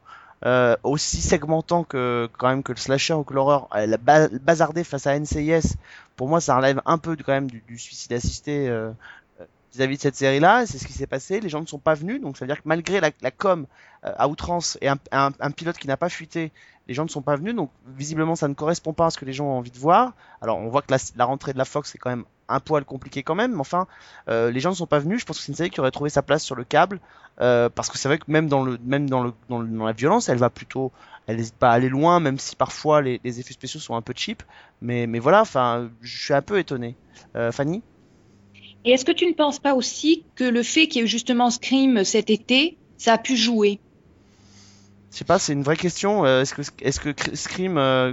[0.47, 4.29] euh, aussi segmentant que quand même que le slasher ou que l'horreur, elle a ba-
[4.41, 5.77] bazardé face à NCIS.
[6.17, 8.91] Pour moi, ça relève un peu quand même du, du suicide assisté euh,
[9.73, 10.67] vis-à-vis de cette série-là.
[10.67, 11.41] C'est ce qui s'est passé.
[11.41, 13.67] Les gens ne sont pas venus, donc ça veut dire que malgré la, la com
[14.05, 16.53] euh, à outrance et un, un- un pilote qui n'a pas fuité,
[16.89, 17.55] les gens ne sont pas venus.
[17.55, 20.13] Donc visiblement, ça ne correspond pas à ce que les gens ont envie de voir.
[20.43, 22.85] Alors on voit que la, la rentrée de la Fox est quand même un poil
[22.85, 23.87] compliqué quand même, mais enfin,
[24.29, 25.21] euh, les gens ne sont pas venus.
[25.21, 26.99] Je pense que c'est une série qui aurait trouvé sa place sur le câble,
[27.41, 29.85] euh, parce que c'est vrai que même dans le, même dans le, dans, le- dans
[29.87, 30.91] la violence, elle va plutôt,
[31.29, 34.03] elle n'hésite pas à aller loin, même si parfois les, les effets spéciaux sont un
[34.03, 34.43] peu cheap.
[34.83, 36.97] Mais, mais voilà, enfin, je suis un peu étonné.
[37.37, 37.85] Euh, Fanny?
[38.85, 41.09] Et est-ce que tu ne penses pas aussi que le fait qu'il y ait eu
[41.09, 43.79] justement Scream cet été, ça a pu jouer?
[45.13, 46.25] Je sais pas, c'est une vraie question.
[46.25, 48.13] Euh, est-ce que Cr- Scream euh,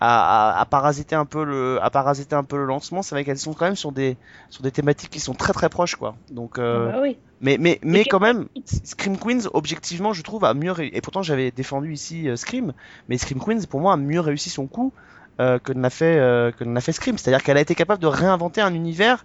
[0.00, 3.02] a, a, a parasité un peu le a parasité un peu le lancement?
[3.02, 4.16] C'est vrai qu'elles sont quand même sur des
[4.50, 6.14] sur des thématiques qui sont très très proches quoi.
[6.30, 7.16] Donc euh, Bah oui.
[7.40, 8.48] mais mais mais quand même
[8.84, 10.94] Scream Queens objectivement je trouve a mieux réussi.
[10.94, 12.74] et pourtant j'avais défendu ici euh, Scream
[13.08, 14.92] mais Scream Queens pour moi a mieux réussi son coup
[15.40, 16.16] euh, que ne l'a fait
[16.58, 17.16] que ne l'a fait Scream.
[17.18, 19.24] C'est-à-dire qu'elle a été capable de réinventer un univers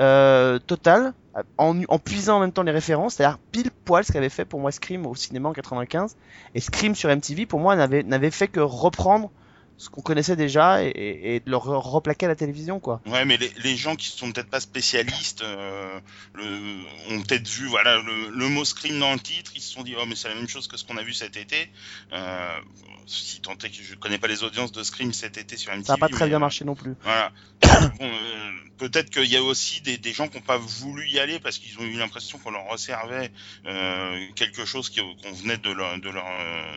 [0.00, 1.14] euh, total
[1.58, 4.60] en, en puisant en même temps les références, c'est-à-dire pile poil ce qu'avait fait pour
[4.60, 6.16] moi Scream au cinéma en 95
[6.54, 9.30] et Scream sur MTV pour moi n'avait fait que reprendre
[9.78, 10.90] ce qu'on connaissait déjà et,
[11.34, 13.00] et, de le re- replaquer à la télévision quoi.
[13.06, 16.00] Ouais, mais les, les gens qui sont peut-être pas spécialistes euh,
[16.34, 19.82] le, ont peut-être vu voilà le, le mot scream dans le titre, ils se sont
[19.82, 21.70] dit oh mais c'est la même chose que ce qu'on a vu cet été.
[22.12, 22.58] Euh,
[23.06, 25.84] si tant est que je connais pas les audiences de scream cet été sur MTV.
[25.86, 26.94] Ça a pas très mais, bien euh, marché non plus.
[27.02, 27.30] Voilà.
[27.62, 31.20] bon, euh, peut-être qu'il y a aussi des, des gens qui n'ont pas voulu y
[31.20, 33.30] aller parce qu'ils ont eu l'impression qu'on leur réservait
[33.66, 36.26] euh, quelque chose qu'on venait de leur, de leur,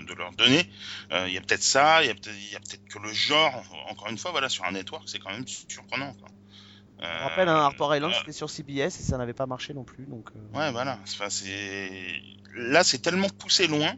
[0.07, 0.69] de leur donner.
[1.11, 3.11] Il y a peut-être ça, il y a peut-être il y a peut-être que le
[3.13, 6.13] genre, encore une fois, voilà, sur un network, c'est quand même surprenant.
[6.15, 6.29] Quoi.
[6.99, 9.73] Je Euh, rappelle, hein, Harper Island euh, c'était sur CBS et ça n'avait pas marché
[9.73, 10.29] non plus donc.
[10.35, 10.99] euh, Ouais, voilà.
[11.03, 12.21] Enfin, c'est
[12.55, 13.93] là, c'est tellement poussé loin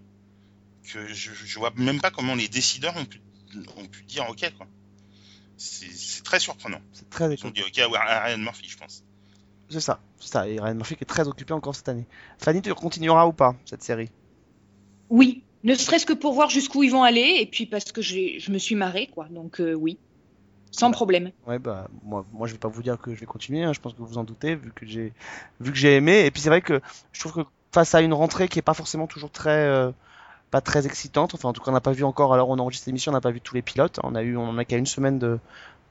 [0.91, 3.21] que je, je vois même pas comment les décideurs ont pu,
[3.77, 4.45] ont pu dire OK.
[4.58, 4.67] quoi.
[5.58, 6.82] C'est c'est très surprenant.
[6.91, 9.04] C'est très Ils ont dit OK à Ryan Murphy, je pense.
[9.69, 10.47] C'est ça, c'est ça.
[10.49, 12.06] Et Ryan Murphy qui est très occupé encore cette année.
[12.39, 14.10] Fanny, tu continueras ou pas cette série?
[15.10, 18.52] Oui, ne serait-ce que pour voir jusqu'où ils vont aller, et puis parce que je
[18.52, 19.28] me suis marrée, quoi.
[19.30, 19.97] Donc euh, oui,
[20.71, 20.95] sans Bah.
[20.95, 21.32] problème.
[21.47, 23.63] Ouais, bah moi, moi je vais pas vous dire que je vais continuer.
[23.63, 25.13] hein, Je pense que vous vous en doutez vu que j'ai
[25.60, 26.26] vu que j'ai aimé.
[26.26, 28.74] Et puis c'est vrai que je trouve que face à une rentrée qui est pas
[28.74, 29.91] forcément toujours très euh,
[30.50, 31.34] pas très excitante.
[31.34, 32.34] Enfin, en tout cas, on n'a pas vu encore.
[32.34, 34.00] Alors, on enregistre l'émission, on n'a pas vu tous les pilotes.
[34.04, 35.39] On a eu, on en a qu'à une semaine de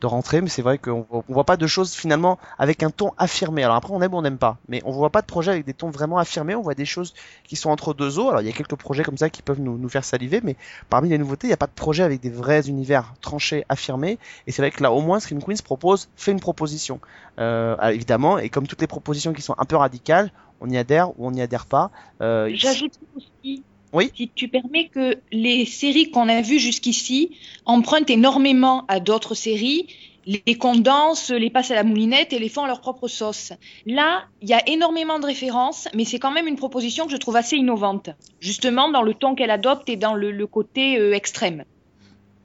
[0.01, 3.13] de rentrée, mais c'est vrai qu'on on voit pas de choses finalement avec un ton
[3.19, 3.63] affirmé.
[3.63, 5.65] Alors après, on aime ou on n'aime pas, mais on voit pas de projets avec
[5.65, 6.55] des tons vraiment affirmés.
[6.55, 8.29] On voit des choses qui sont entre deux eaux.
[8.29, 10.57] Alors il y a quelques projets comme ça qui peuvent nous, nous faire saliver, mais
[10.89, 14.19] parmi les nouveautés, il n'y a pas de projet avec des vrais univers tranchés, affirmés.
[14.47, 17.01] Et c'est vrai que là, au moins, Scream Queens propose, fait une proposition,
[17.39, 18.39] euh, alors, évidemment.
[18.39, 21.31] Et comme toutes les propositions qui sont un peu radicales, on y adhère ou on
[21.31, 21.91] n'y adhère pas.
[22.21, 24.11] Euh, J'ajoute aussi, Oui.
[24.15, 29.89] si tu permets, que les séries qu'on a vues jusqu'ici empruntent énormément à d'autres séries,
[30.27, 33.53] les condensent, les passent à la moulinette et les font à leur propre sauce.
[33.87, 37.17] Là, il y a énormément de références, mais c'est quand même une proposition que je
[37.17, 41.15] trouve assez innovante, justement dans le ton qu'elle adopte et dans le, le côté euh,
[41.15, 41.65] extrême.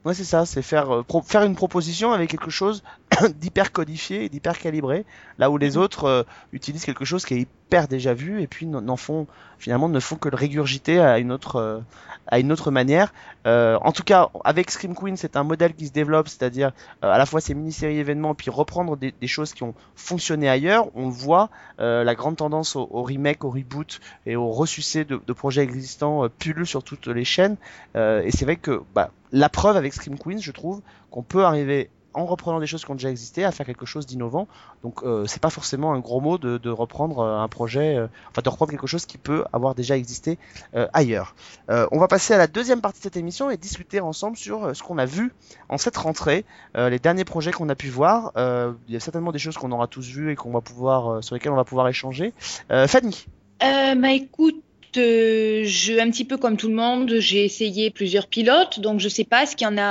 [0.04, 2.82] Ouais, c'est ça, c'est faire, euh, faire une proposition avec quelque chose
[3.40, 5.04] d'hyper codifié et d'hyper calibré,
[5.38, 5.82] là où les Mhm.
[5.82, 9.26] autres euh, utilisent quelque chose qui est hyper déjà vu et puis n'en font
[9.58, 11.80] finalement ne font que le régurgiter à une autre euh,
[12.28, 13.12] à une autre manière.
[13.46, 16.72] Euh, en tout cas, avec Scream Queen, c'est un modèle qui se développe, c'est-à-dire
[17.04, 20.48] euh, à la fois ces mini-séries événements puis reprendre des, des choses qui ont fonctionné
[20.48, 20.88] ailleurs.
[20.96, 21.50] On voit,
[21.80, 25.62] euh, la grande tendance au, au remake, au reboot et au ressucé de, de projets
[25.62, 27.56] existants euh, pullule sur toutes les chaînes.
[27.96, 31.44] Euh, et c'est vrai que bah, la preuve avec Scream Queens, je trouve qu'on peut
[31.44, 34.48] arriver en reprenant des choses qui ont déjà existé, à faire quelque chose d'innovant.
[34.82, 38.42] Donc euh, c'est pas forcément un gros mot de, reprendre euh, un projet, euh, enfin
[38.42, 40.38] de reprendre quelque chose qui peut avoir déjà existé
[40.74, 41.34] euh, ailleurs.
[41.70, 44.74] Euh, on va passer à la deuxième partie de cette émission et discuter ensemble sur
[44.74, 45.32] ce qu'on a vu
[45.68, 48.32] en cette rentrée, les derniers projets qu'on a pu voir.
[48.36, 51.34] Il y a certainement des choses qu'on aura tous vues et qu'on va pouvoir, sur
[51.34, 52.32] lesquelles on va pouvoir échanger.
[52.68, 53.26] Fanny.
[53.60, 54.62] Bah écoute,
[55.00, 59.24] je, un petit peu comme tout le monde, j'ai essayé plusieurs pilotes, donc je sais
[59.24, 59.82] pas, est-ce qu'il y en a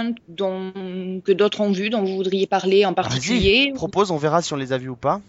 [0.00, 0.72] un dont,
[1.24, 4.56] que d'autres ont vu, dont vous voudriez parler en particulier Propose, on verra si on
[4.56, 5.20] les a vus ou pas.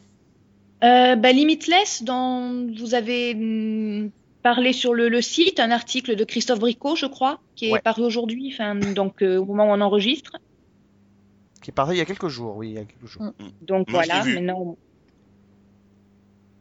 [0.84, 4.10] euh, bah, Limitless, dont vous avez hum,
[4.44, 7.82] parlé sur le, le site, un article de Christophe Bricot, je crois, qui est Ouais.
[7.82, 10.38] paru aujourd'hui, enfin, donc euh, au moment où on enregistre.
[11.62, 13.24] Qui est paru il y a quelques jours, oui, il y a quelques jours.
[13.62, 14.78] Donc Moi, je voilà, maintenant.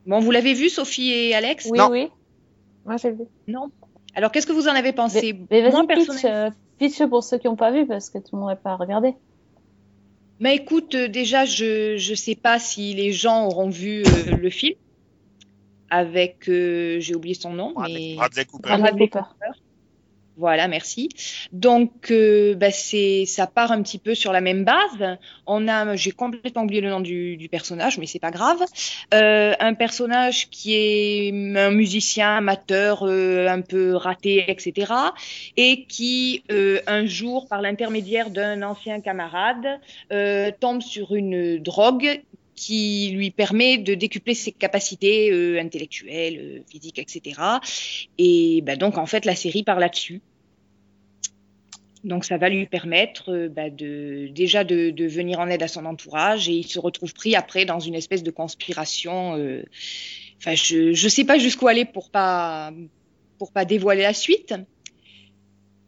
[0.07, 1.67] Bon, vous l'avez vu, Sophie et Alex?
[1.71, 1.91] Oui, Non.
[1.91, 2.09] oui.
[2.85, 3.25] Moi, j'ai vu.
[3.49, 3.71] Non.
[4.15, 5.33] Alors, qu'est-ce que vous en avez pensé?
[5.51, 8.11] Mais, mais Moi, vas-y, pitch, personnellement- euh, pitch pour ceux qui n'ont pas vu, parce
[8.11, 9.15] que tout le monde n'a pas regardé.
[10.41, 14.51] Mais écoute, euh, déjà, je je sais pas si les gens auront vu euh, le
[14.51, 14.75] film
[15.91, 18.69] avec, euh, j'ai oublié son nom, mais Bradley Cooper.
[18.69, 19.25] Bradley Bradley Cooper.
[20.37, 21.09] Voilà, merci.
[21.53, 25.19] Donc, euh, bah, c'est, ça part un petit peu sur la même base.
[25.47, 28.63] On a, j'ai complètement oublié le nom du, du personnage, mais c'est pas grave.
[29.13, 34.93] Euh, un personnage qui est un musicien amateur, euh, un peu raté, etc.,
[35.57, 39.81] et qui euh, un jour, par l'intermédiaire d'un ancien camarade,
[40.13, 42.23] euh, tombe sur une drogue
[42.55, 47.41] qui lui permet de décupler ses capacités euh, intellectuelles, euh, physiques, etc.
[48.19, 50.21] Et bah, donc, en fait, la série part là-dessus.
[52.05, 55.69] Donc, ça va lui permettre euh, bah, de, déjà de, de venir en aide à
[55.69, 59.37] son entourage et il se retrouve pris après dans une espèce de conspiration.
[59.37, 59.63] euh,
[60.39, 62.71] Enfin, je ne sais pas jusqu'où aller pour pas
[63.39, 64.55] pour pas dévoiler la suite.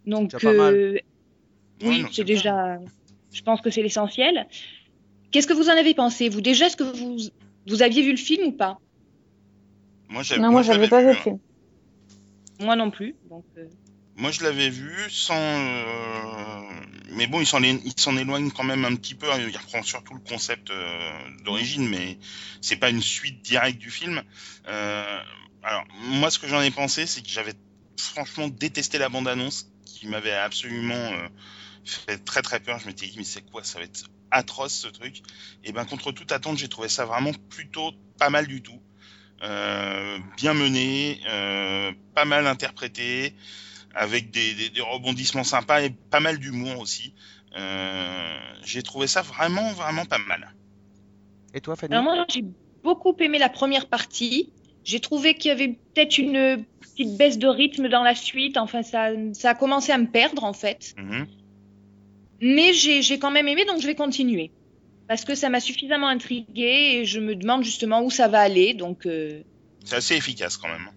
[0.07, 0.99] Donc, euh,
[1.83, 2.79] oui, c'est déjà.
[3.33, 4.47] Je pense que c'est l'essentiel.
[5.31, 7.19] Qu'est-ce que vous en avez pensé, vous Déjà, est-ce que vous
[7.67, 8.79] vous aviez vu le film ou pas?
[10.09, 11.23] Moi, j'ai- Non, moi, je l'avais j'avais pas vu le hein.
[11.23, 11.39] film.
[12.61, 13.15] Moi non plus.
[13.29, 13.67] Donc, euh,
[14.17, 15.35] Moi, je l'avais vu sans.
[15.37, 16.63] euh,
[17.11, 19.31] Mais bon, il s'en é- il s'en éloigne quand même un petit peu.
[19.31, 19.39] hein.
[19.39, 21.11] Il reprend surtout le concept euh,
[21.45, 22.19] d'origine, mais
[22.61, 24.23] c'est pas une suite directe du film.
[24.69, 25.21] Euh,
[25.63, 27.55] Alors, moi, ce que j'en ai pensé, c'est que j'avais
[27.99, 31.29] franchement détesté la bande-annonce, qui m'avait absolument euh,
[31.85, 32.79] fait très très peur.
[32.79, 33.65] Je m'étais dit, mais c'est quoi?
[33.65, 35.23] Ça va être atroce ce truc.
[35.65, 38.81] Et ben, contre toute attente, j'ai trouvé ça vraiment plutôt pas mal du tout.
[39.43, 43.35] Euh, bien mené, euh, pas mal interprété
[43.95, 47.15] avec des, des, des rebondissements sympas et pas mal d'humour aussi.
[47.57, 50.55] Euh, j'ai trouvé ça vraiment, vraiment pas mal.
[51.55, 51.95] Et toi, Fanny?
[51.95, 52.45] Alors moi, j'ai
[52.83, 54.53] beaucoup aimé la première partie.
[54.85, 58.57] J'ai trouvé qu'il y avait peut-être une petite baisse de rythme dans la suite.
[58.57, 60.95] Enfin, ça, ça a commencé à me perdre en fait.
[60.97, 61.27] Mhm.
[62.41, 64.51] Mais j'ai quand même aimé, donc je vais continuer.
[65.09, 68.75] Parce que ça m'a suffisamment intriguée et je me demande justement où ça va aller.
[68.75, 69.41] Donc euh,
[69.85, 70.89] C'est assez efficace quand même.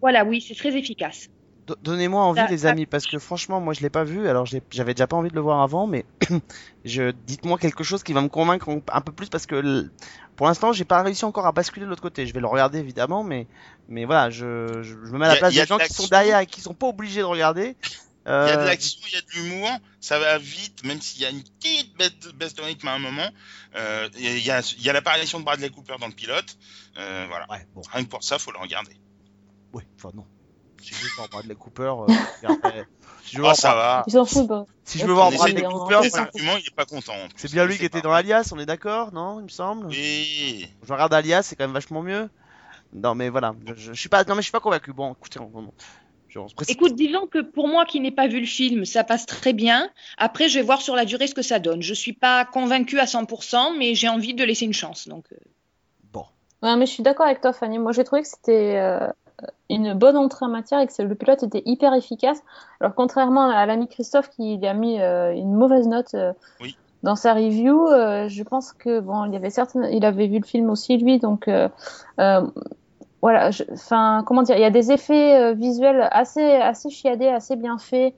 [0.00, 1.28] voilà, oui, c'est très efficace.
[1.68, 4.26] Do- Donnez-moi envie, Ça- les ça- amis, parce que franchement, moi, je l'ai pas vu.
[4.26, 6.04] Alors, j'avais déjà pas envie de le voir avant, mais
[6.84, 9.90] je dites-moi quelque chose qui va me convaincre un- peu plus, parce que l-
[10.34, 12.26] pour l'instant, j'ai pas réussi encore à basculer de l'autre côté.
[12.26, 13.46] Je vais le regarder évidemment, mais
[13.88, 16.08] mais voilà, je, je, je me mets à la place des gens de qui sont
[16.08, 17.76] derrière et qui sont pas obligés de regarder.
[18.24, 19.68] Il y a de Euh, l'action, il y a de l'humour,
[20.00, 22.92] ça va vite, même s'il y a une petite baisse de, baisse de rythme à
[22.92, 23.28] un moment.
[23.74, 26.56] Euh, Il y a, y a l'apparition de Bradley Cooper dans le pilote.
[26.98, 27.50] Euh, voilà.
[27.50, 28.96] Ouais, bon, Rien que pour ça, faut le regarder.
[29.72, 30.24] oui, enfin non.
[30.80, 32.84] Si je veux voir Bradley Cooper, euh,
[33.24, 34.04] si je veux Ah, voir ça va.
[34.08, 34.48] Ils s'en foutent.
[34.48, 34.66] bah.
[34.84, 37.14] si je veux voir Bradley Cooper, il est pas content.
[37.36, 38.08] c'est bien lui qui était pas.
[38.08, 39.86] dans Alias, on est d'accord, non Il me semble?
[39.86, 40.68] Oui.
[40.86, 42.28] Je regarde Alias, c'est quand même vachement mieux.
[42.92, 44.92] Non, mais voilà, je, je, je suis pas, non mais je suis pas convaincu.
[44.92, 45.72] Bon, écoutez, on, on-
[46.68, 49.90] Écoute, disons que pour moi qui n'ai pas vu le film, ça passe très bien.
[50.18, 51.82] Après, je vais voir sur la durée ce que ça donne.
[51.82, 55.08] Je suis pas convaincue à 100%, mais j'ai envie de laisser une chance.
[55.08, 55.36] Donc, euh,
[56.12, 56.24] Bon,
[56.62, 57.78] Ouais, mais je suis d'accord avec toi, Fanny.
[57.78, 59.08] Moi, j'ai trouvé que c'était euh,
[59.70, 62.40] une bonne entrée en matière et que le pilote était hyper efficace.
[62.80, 66.76] Alors, contrairement à l'ami Christophe qui lui a mis euh, une mauvaise note euh, Oui.
[67.02, 70.38] dans sa review, euh, je pense que bon, il y avait certaines, il avait vu
[70.38, 71.68] le film aussi lui, donc euh,
[72.20, 72.46] euh,
[73.22, 73.50] voilà.
[73.72, 77.78] Enfin, comment dire, il y a des effets euh, visuels assez assez chiadés, assez bien
[77.78, 78.14] faits.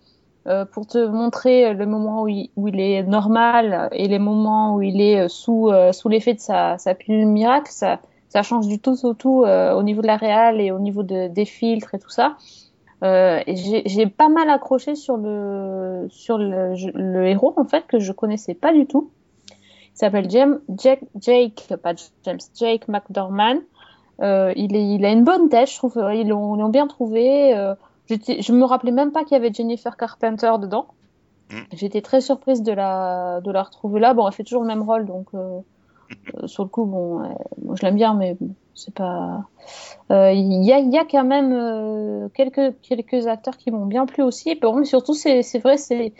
[0.47, 4.75] euh, pour te montrer le moment où il, où il est normal et les moments
[4.77, 8.43] où il est euh, sous, euh, sous l'effet de sa, sa pilule miracle, ça, ça
[8.43, 11.29] change du tout au tout euh, au niveau de la réal et au niveau de,
[11.29, 12.37] des filtres et tout ça.
[13.05, 18.12] Euh, j'ai pas mal accroché sur le sur le, le héros en fait que je
[18.12, 19.11] connaissais pas du tout.
[19.95, 23.61] Il s'appelle Jake, Jake pas James Jake McDormand.
[24.20, 25.96] Euh, il est il a une bonne tête, je trouve.
[26.14, 27.57] Ils l'ont bien trouvé.
[27.57, 27.74] Euh,
[28.07, 30.87] j'étais- je me rappelais même pas qu'il y avait Jennifer Carpenter dedans.
[31.50, 31.57] Mm.
[31.83, 34.14] Été très surprise de la, de la retrouver là.
[34.14, 35.59] Bon, elle fait toujours le même rôle, donc euh,
[36.37, 37.22] euh, sur le coup, bon,
[37.74, 39.44] je l'aime bien, mais bon, c'est pas.
[40.11, 44.23] Il y, a, il y a quand même quelques, quelques acteurs qui m'ont bien plu
[44.23, 44.54] aussi.
[44.54, 46.12] Bon, mais surtout, c'est c'est vrai, c'est.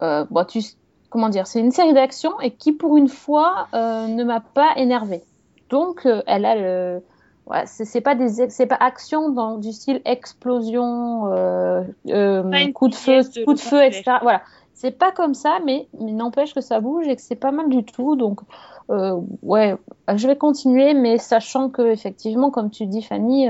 [0.00, 0.60] Bon, tu,
[1.08, 5.22] comment dire, c'est une série d'action et qui, pour une fois, ne m'a pas énervée.
[5.70, 7.02] Donc, euh, elle a le.
[7.46, 12.94] Ouais, c'est pas des c'est pas action dans du style explosion euh, euh, coup de
[12.94, 14.42] feu de coup de feu etc voilà.
[14.74, 17.70] C'est pas comme ça mais, mais n'empêche que ça bouge et que c'est pas mal
[17.70, 18.16] du tout.
[18.16, 18.40] Donc
[18.90, 19.78] euh, ouais
[20.14, 23.48] je vais continuer mais sachant que effectivement comme tu dis Fanny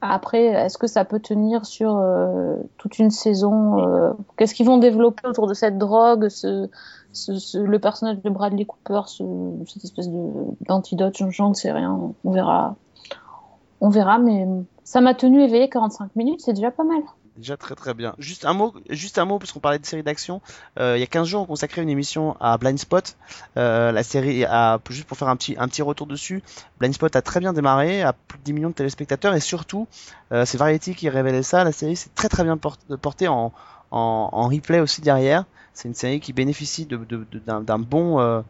[0.00, 2.04] après est-ce que ça peut tenir sur
[2.76, 6.68] toute une saison qu'est-ce qu'ils vont développer autour de cette drogue ce,
[7.54, 9.22] le personnage de Bradley Cooper ce,
[9.66, 10.08] cette espèce
[10.68, 12.76] d'antidote j'en- sais rien on verra
[13.80, 14.46] on verra, mais
[14.84, 17.02] ça m'a tenu éveillé 45 minutes, c'est déjà pas mal.
[17.36, 18.14] Déjà très très bien.
[18.16, 20.40] Juste un mot, juste un mot parce qu'on parlait de série d'action.
[20.80, 23.14] Euh, il y a 15 jours, on consacrait une émission à Blind Spot.
[23.58, 24.46] Euh, la série,
[24.88, 26.42] juste pour faire un petit un petit retour dessus,
[26.78, 29.86] Blind Spot a très bien démarré, a plus de 10 millions de téléspectateurs et surtout,
[30.32, 31.62] euh, c'est Variety qui révélait ça.
[31.62, 33.52] La série s'est très très bien port- portée en,
[33.90, 35.44] en en replay aussi derrière.
[35.74, 38.42] C'est une série qui bénéficie de de- de- d'un d'un bon euh,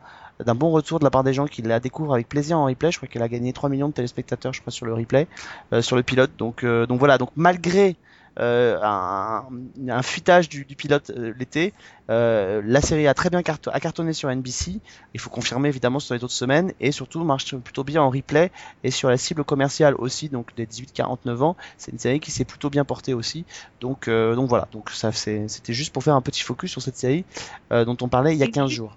[0.44, 2.92] d'un bon retour de la part des gens qui la découvrent avec plaisir en replay.
[2.92, 5.28] Je crois qu'elle a gagné 3 millions de téléspectateurs, je crois, sur le replay,
[5.72, 6.32] euh, sur le pilote.
[6.36, 7.18] Donc, euh, donc voilà.
[7.18, 7.96] Donc malgré
[8.38, 9.44] un,
[9.88, 11.72] un fuitage du, du pilote euh, l'été,
[12.10, 14.80] euh, la série a très bien carton- a cartonné sur NBC.
[15.14, 18.50] Il faut confirmer évidemment sur les autres semaines et surtout marche plutôt bien en replay
[18.84, 21.56] et sur la cible commerciale aussi, donc des 18-49 ans.
[21.78, 23.44] C'est une série qui s'est plutôt bien portée aussi.
[23.80, 24.68] Donc, euh, donc voilà.
[24.72, 27.24] Donc ça, c'était juste pour faire un petit focus sur cette série
[27.72, 28.96] euh, dont on parlait il y a 15 jours.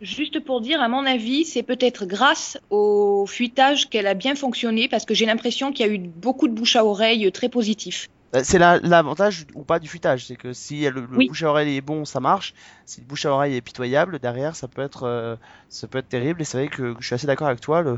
[0.00, 4.88] Juste pour dire, à mon avis, c'est peut-être grâce au fuitage qu'elle a bien fonctionné
[4.88, 8.08] parce que j'ai l'impression qu'il y a eu beaucoup de bouche à oreille très positif.
[8.34, 11.28] Euh, C'est la- l'avantage ou pas du fuitage, c'est que si le, le Oui.
[11.28, 12.52] bouche à oreille est bon, ça marche.
[12.84, 15.36] Si le bouche à oreille est pitoyable, derrière, ça peut être, euh,
[15.70, 16.42] ça peut être terrible.
[16.42, 17.80] Et c'est vrai que je suis assez d'accord avec toi.
[17.80, 17.92] Le,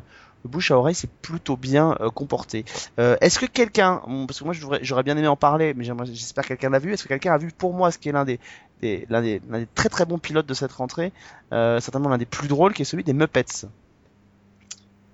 [0.45, 2.64] le bouche à oreille, c'est plutôt bien euh, comporté.
[3.01, 6.45] Euh, Est-ce que quelqu'un, bon, parce que moi j'aurais bien aimé en parler, mais j'espère
[6.45, 6.93] que quelqu'un l'a vu.
[6.93, 8.39] Est-ce que quelqu'un a vu pour moi ce qui est l'un des,
[8.81, 11.12] des, l'un des, l'un des très très bons pilotes de cette rentrée,
[11.53, 13.66] euh, certainement l'un des plus drôles, qui est celui des Muppets.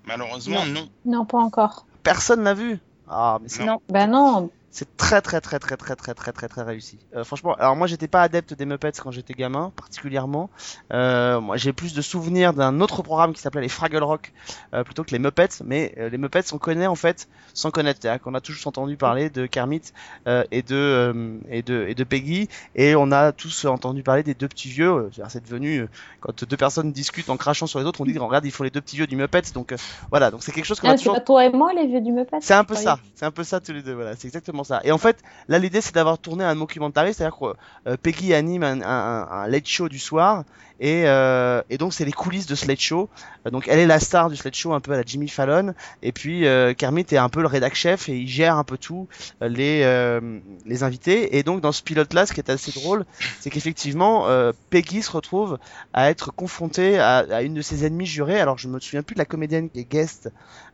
[0.05, 0.87] Malheureusement, non.
[1.05, 1.85] Non, pas encore.
[2.03, 2.79] Personne l'a vu?
[3.09, 3.81] Ah, mais c'est Non.
[3.89, 6.99] Bah non, C'est très très très très très très très très très réussi.
[7.15, 10.49] Euh, franchement, alors moi j'étais pas adepte des Muppets quand j'étais gamin, particulièrement.
[10.93, 14.33] Euh, moi j'ai plus de souvenirs d'un autre programme qui s'appelait les Fraggle Rock
[14.73, 15.63] euh, plutôt que les Muppets.
[15.65, 17.99] Mais euh, les Muppets on connaît en fait sans connaître.
[18.01, 19.81] C'est-à-dire qu'on a tous entendu parler de Kermit
[20.27, 24.21] euh, et de euh, et de et de Peggy et on a tous entendu parler
[24.21, 25.09] des deux petits vieux.
[25.29, 25.89] C'est devenu euh,
[26.19, 28.69] quand deux personnes discutent en crachant sur les autres, on dit regarde ils font les
[28.69, 29.53] deux petts vieux du Muppets.
[29.53, 29.77] Donc euh,
[30.11, 32.01] voilà, donc c'est quelque chose qu'on a Ah, c'est toujours toi et moi les vieux
[32.01, 32.37] du Muppet?
[32.41, 34.81] C'est un peu ça, c'est un peu ça tous les deux, voilà, c'est exactement ça.
[34.83, 38.63] Et en fait, là l'idée c'est d'avoir tourné un documentary, c'est-à-dire que euh, Peggy anime
[38.63, 40.43] un, un, un late show du soir,
[40.79, 43.09] et, euh, et donc c'est les coulisses de ce late show.
[43.45, 45.73] Euh, donc elle est la star du late show, un peu à la Jimmy Fallon,
[46.03, 48.77] et puis euh, Kermit est un peu le rédac chef et il gère un peu
[48.77, 49.07] tout
[49.41, 51.37] euh, les euh, les invités.
[51.37, 53.05] Et donc dans ce pilote-là, ce qui est assez drôle,
[53.39, 55.57] c'est qu'effectivement euh, Peggy se retrouve
[55.93, 58.39] à être confrontée à, à une de ses ennemies jurées.
[58.39, 60.29] Alors je me souviens plus de la comédienne qui est guest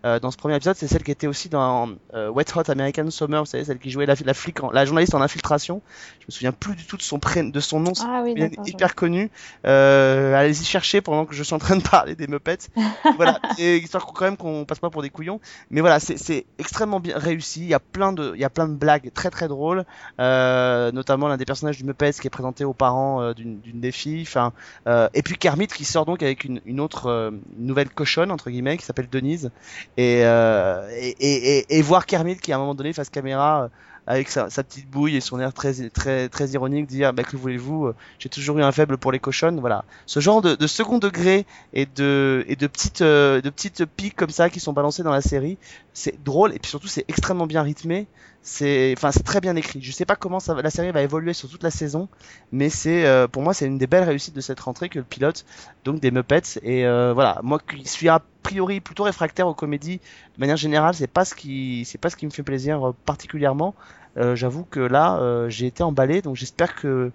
[0.06, 3.10] euh, dans ce premier épisode, c'est celle qui était aussi dans euh, Wet Hot American
[3.10, 5.82] Summer, vous savez, celle qui jouait la, la flic, en- la journaliste en infiltration.
[6.20, 7.94] Je me souviens plus du tout de son de son nom.
[8.06, 8.34] Ah oui,
[8.66, 9.32] hyper connu.
[9.66, 9.93] Euh,
[10.36, 12.70] allez-y chercher pendant que je suis en train de parler des Muppets.
[13.18, 15.40] voilà, et histoire quand même qu'on passe pas pour des couillons.
[15.70, 17.62] Mais voilà, c'est extrêmement bien réussi.
[17.62, 19.86] Il y a plein de, il y a plein de blagues très très drôles.
[20.20, 23.80] Euh, notamment l'un des personnages du Muppets qui est présenté aux parents euh, d'une d'une
[23.80, 24.24] des filles.
[24.24, 24.54] Enfin,
[24.88, 28.32] euh, et puis Kermit qui sort donc avec une, une autre euh, une nouvelle cochonne
[28.32, 29.52] entre guillemets qui s'appelle Denise.
[29.98, 33.64] Et, euh, et, et, et, et voir Kermit qui à un moment donné face caméra
[33.64, 33.68] euh,
[34.08, 37.38] avec sa, sa petite bouille et son air très très très ironique dire bah que
[37.38, 39.60] voulez-vous euh, j'ai toujours eu un faible pour les cochonnes.
[39.60, 39.86] Voilà.
[40.06, 44.16] Ce genre de, de second degré et de et de petites euh, de petites piques
[44.16, 45.58] comme ça qui sont balancées dans la série
[45.94, 48.08] c'est drôle et puis surtout c'est extrêmement bien rythmé
[48.44, 49.82] c'est enfin c'est très bien écrit.
[49.82, 52.10] Je sais pas comment ça la série va évoluer sur toute la saison
[52.52, 55.06] mais c'est euh, pour moi c'est une des belles réussites de cette rentrée que le
[55.06, 55.46] pilote
[55.86, 57.40] donc des Muppets et euh, voilà.
[57.42, 60.00] Moi qui suis a priori plutôt réfractaire aux comédies
[60.36, 62.96] de manière générale c'est pas ce qui c'est pas ce qui me fait plaisir euh,
[63.06, 63.74] particulièrement.
[64.18, 67.12] Euh, j'avoue que là euh, j'ai été emballé donc j'espère que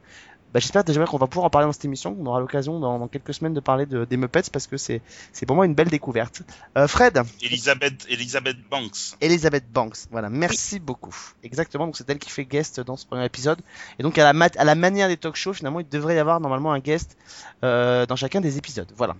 [0.59, 2.98] bah, j'espère déjà qu'on va pouvoir en parler dans cette émission qu'on aura l'occasion dans,
[2.98, 5.00] dans quelques semaines de parler de, des Muppets parce que c'est
[5.32, 6.42] c'est pour moi une belle découverte
[6.76, 9.16] euh, Fred Elisabeth, Elisabeth Banks.
[9.20, 9.98] Elizabeth Banks.
[10.11, 11.14] Voilà, merci beaucoup.
[11.44, 13.61] Exactement, donc c'est elle qui fait guest dans ce premier épisode.
[13.98, 16.18] Et donc à la, mat- à la manière des talk shows, finalement, il devrait y
[16.18, 17.16] avoir normalement un guest
[17.62, 18.90] euh, dans chacun des épisodes.
[18.96, 19.14] Voilà.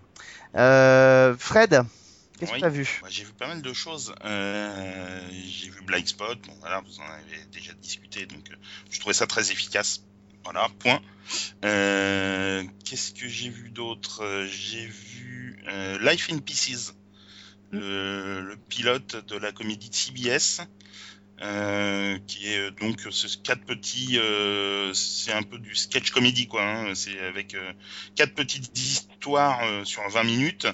[0.57, 1.82] Euh, Fred,
[2.39, 2.57] qu'est-ce Oui.
[2.57, 2.99] que tu as vu?
[3.01, 4.14] Moi, j'ai vu pas mal de choses.
[4.24, 6.39] Euh, j'ai vu Blind Spot.
[6.47, 8.55] Bon, voilà, vous en avez déjà discuté, donc euh,
[8.91, 10.03] je trouvais ça très efficace.
[10.45, 11.01] Voilà, point.
[11.64, 14.47] Euh, Qu'est-ce que j'ai vu d'autre?
[14.51, 16.95] J'ai vu euh, Life in Pieces,
[17.70, 20.62] le, pilote de la comédie CBS.
[21.41, 24.18] euh, qui est donc ce quatre petits,
[24.95, 26.64] c'est un peu du sketch comédie quoi.
[26.64, 26.95] hein.
[26.97, 27.57] c'est avec
[28.16, 30.66] quatre petites histoires sur 20 minutes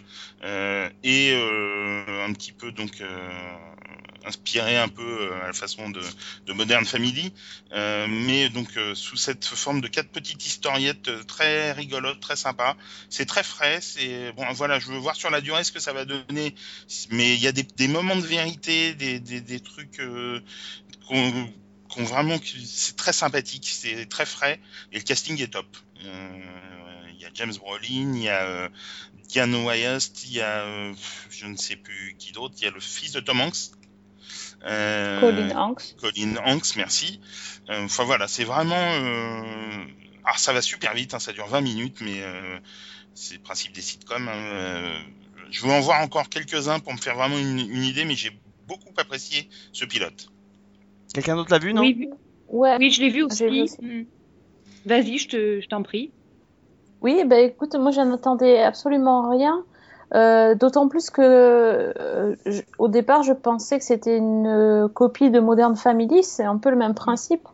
[0.42, 3.02] et un petit peu donc
[4.24, 6.00] inspiré un peu euh, à la façon de,
[6.46, 7.32] de Modern Family,
[7.72, 12.76] euh, mais donc euh, sous cette forme de quatre petites historiettes très rigolotes, très sympas.
[13.10, 13.80] C'est très frais.
[13.80, 16.54] C'est bon, voilà, je veux voir sur la durée ce que ça va donner,
[17.10, 20.00] mais il y a des, moments de vérité, des, trucs
[21.08, 21.52] qu'on
[21.88, 24.58] qu'on vraiment, c'est très sympathique, c'est très frais
[24.90, 25.76] et le casting est top.
[26.00, 28.68] Il y a James Brolin, il y a euh,
[29.28, 30.92] Diane il y a
[31.30, 33.70] je ne sais plus qui d'autre, il y a le fils de Tom Hanks.
[34.66, 35.96] Euh, Colin Hanks.
[36.00, 37.20] Colin Hanks, merci.
[37.70, 38.74] Euh, Enfin voilà, c'est vraiment.
[38.76, 39.84] Euh...
[40.24, 42.58] Ah, ça va super vite, hein, ça dure 20 minutes, mais euh,
[43.14, 44.26] c'est le principe des sitcoms.
[44.28, 44.96] hein, euh,
[45.50, 48.30] Je veux en voir encore quelques-uns pour me faire vraiment une, une idée, mais j'ai
[48.66, 50.28] beaucoup apprécié ce pilote.
[51.12, 51.82] Quelqu'un d'autre l'a vu, non?
[51.82, 52.08] Oui,
[52.48, 52.76] Ouais.
[52.78, 53.74] oui, je l'ai vu J'ai vu aussi.
[53.82, 53.84] aussi.
[53.84, 54.06] Mm.
[54.86, 56.10] Vas-y, je te- je t'en prie.
[57.02, 59.62] Oui, bah écoute, moi j'en attendais absolument rien.
[60.14, 62.36] Euh, d'autant plus que euh,
[62.78, 66.70] au départ je pensais que c'était une euh, copie de Modern Family, c'est un peu
[66.70, 67.48] le même principe.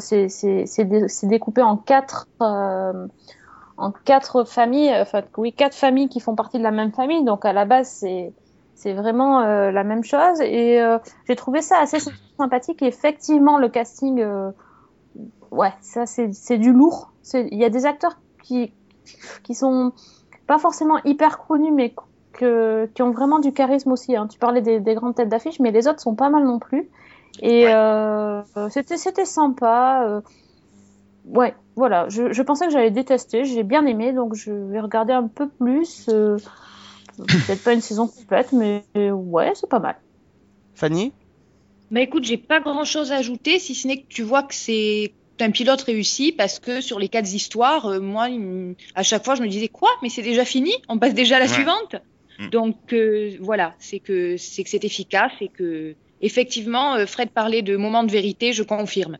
[0.00, 6.08] C'est c'est- c'est dé- c'est découpé en quatre en quatre familles, enfin oui quatre familles
[6.08, 7.24] qui font partie de la même famille.
[7.24, 8.04] Donc à la base
[8.74, 10.80] c'est vraiment la même chose et
[11.28, 11.98] j'ai trouvé ça assez
[12.38, 12.82] sympathique.
[12.82, 14.24] Et effectivement le casting,
[15.50, 17.12] ouais ça c'est du lourd.
[17.34, 18.72] Il y a des acteurs qui
[19.44, 19.92] qui sont
[20.46, 21.94] pas forcément hyper connus, mais
[22.32, 24.16] que, qui ont vraiment du charisme aussi.
[24.16, 24.28] Hein.
[24.28, 26.90] Tu parlais des, des grandes têtes d'affiche, mais les autres sont pas mal non plus.
[27.40, 27.74] Et Ouais.
[27.74, 30.04] euh, c'était c'était sympa.
[30.08, 30.20] euh,
[31.24, 32.08] ouais, voilà.
[32.08, 33.44] Je, je pensais que j'allais détester.
[33.44, 36.08] J'ai bien aimé, donc je vais regarder un peu plus.
[36.08, 36.38] euh,
[37.16, 39.96] Peut-être pas une saison complète, mais ouais, c'est pas mal.
[40.74, 41.12] Fanny?
[41.90, 44.54] Bah écoute, j'ai pas grand chose à ajouter, si ce n'est que tu vois que
[44.54, 48.28] c'est un pilote réussi parce que sur les quatre histoires, euh, moi,
[48.94, 51.38] à chaque fois, je me disais quoi, mais c'est déjà fini, on passe déjà à
[51.40, 51.52] la Ouais.
[51.52, 51.96] suivante?
[52.38, 52.48] Mm.
[52.48, 57.62] Donc euh, voilà, c'est que c'est que c'est efficace et que effectivement, euh, Fred parlait
[57.62, 59.18] de moments de vérité, je confirme.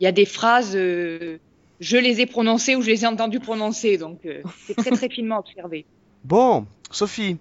[0.00, 1.38] Il y a des phrases, euh,
[1.80, 5.08] je les ai prononcées ou je les ai entendues prononcer, donc euh, c'est très très
[5.08, 5.86] finement observé.
[6.24, 7.36] Bon, Sophie,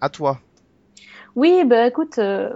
[0.00, 0.40] à toi.
[1.34, 2.50] Oui, bah écoute, euh,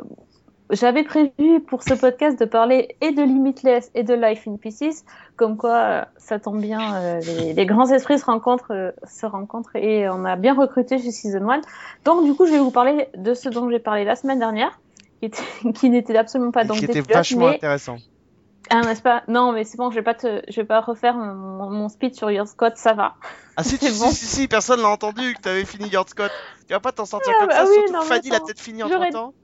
[0.71, 5.05] j'avais prévu pour ce podcast de parler et de Limitless et de Life in Pieces,
[5.37, 9.27] comme quoi euh, ça tombe bien, euh, les, les grands esprits se rencontrent, euh, se
[9.27, 11.61] rencontrent et on a bien recruté chez Season 1.
[12.05, 14.79] Donc du coup, je vais vous parler de ce dont j'ai parlé la semaine dernière,
[15.21, 15.43] qui, était-
[15.75, 17.97] qui n'était absolument pas donc qui était pilotes, vachement mais intéressant.
[18.71, 19.25] ah, n'est-ce pas?
[19.29, 22.15] Non, mais c'est bon, je vais pas te, je vais pas refaire mon, mon speech
[22.15, 23.15] sur Your Scott, ça va.
[23.57, 24.09] Ah si, si, bon.
[24.09, 26.31] si, si, si, personne l'a entendu que t'avais fini Yard Scott.
[26.67, 28.61] Tu vas pas t'en sortir Ah, comme bah ça, oui, surtout non, Fanny l'a peut-être
[28.61, 29.35] fini J'aurais- entre temps.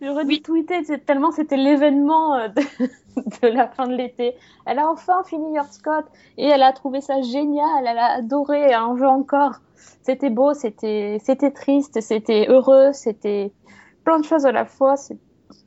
[0.00, 2.62] J'aurais dû tweeter, tellement c'était l'événement euh, de,
[3.42, 4.34] de la fin de l'été.
[4.66, 6.04] Elle a enfin fini Your Scott
[6.36, 9.54] et elle a trouvé ça génial, elle a adoré, elle en veut encore.
[10.02, 13.52] C'était beau, c'était c'était triste, c'était heureux, c'était
[14.04, 14.96] plein de choses à la fois.
[14.96, 15.18] C'est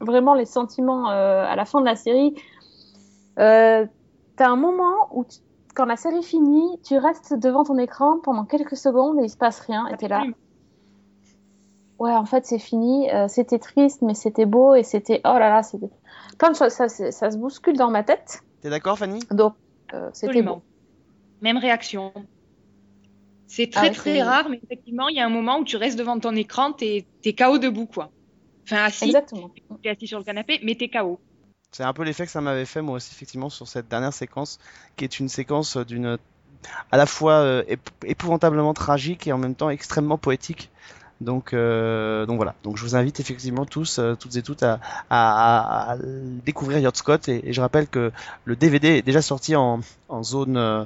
[0.01, 2.35] vraiment les sentiments euh, à la fin de la série.
[3.39, 3.85] Euh,
[4.35, 5.39] T'as un moment où, tu-
[5.73, 9.37] quand la série finit, tu restes devant ton écran pendant quelques secondes et il se
[9.37, 10.23] passe rien et t'es là.
[11.99, 13.09] Ouais, en fait, c'est fini.
[13.11, 15.21] Euh, c'était triste, mais c'était beau et c'était.
[15.25, 15.89] Oh là là, c'était.
[16.37, 16.71] Plein de choses.
[16.71, 18.41] Ça, ça se bouscule dans ma tête.
[18.61, 19.19] T'es d'accord, Fanny?
[19.31, 19.55] Donc,
[19.93, 20.61] euh, c'était beau.
[21.41, 22.13] Même réaction.
[23.47, 25.77] C'est très Ah très c'est- rare, mais effectivement, il y a un moment où tu
[25.77, 28.11] restes devant ton écran, t'es es KO debout, quoi.
[28.65, 29.49] Enfin, assis, Exactement.
[29.81, 31.19] t'es assis sur le canapé, mais t'es KO.
[31.71, 34.59] C'est un peu l'effet que ça m'avait fait moi aussi effectivement sur cette dernière séquence,
[34.95, 36.17] qui est une séquence d'une
[36.91, 40.69] à la fois euh, ép- épouvantablement tragique et en même temps extrêmement poétique.
[41.19, 42.53] Donc, euh, donc voilà.
[42.63, 45.97] Donc je vous invite effectivement tous, euh, toutes et toutes à, à, à- à
[46.45, 48.11] découvrir Yacht Scott et, et je rappelle que
[48.45, 50.85] le DVD est déjà sorti en, en zone euh,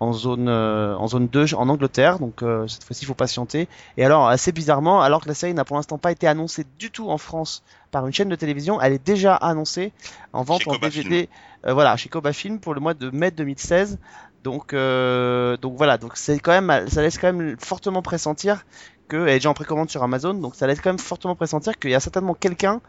[0.00, 2.18] en zone euh, en zone 2 en Angleterre.
[2.18, 3.68] Donc euh, cette fois-ci il faut patienter.
[3.96, 6.90] Et alors assez bizarrement, alors que la série n'a pour l'instant pas été annoncée du
[6.90, 7.62] tout en France
[7.92, 9.92] par une chaîne de télévision, elle est déjà annoncée
[10.32, 10.72] en vente Chez en
[11.02, 11.28] DVD.
[11.66, 13.98] euh, voilà, chez Coba Film pour le mois de mai 2016.
[14.44, 18.64] Donc, euh, donc voilà, donc c'est quand même, ça laisse quand même fortement pressentir
[19.08, 21.78] que, elle est déjà en précommande sur Amazon, donc ça laisse quand même fortement pressentir
[21.78, 22.80] qu'il y a certainement quelqu'un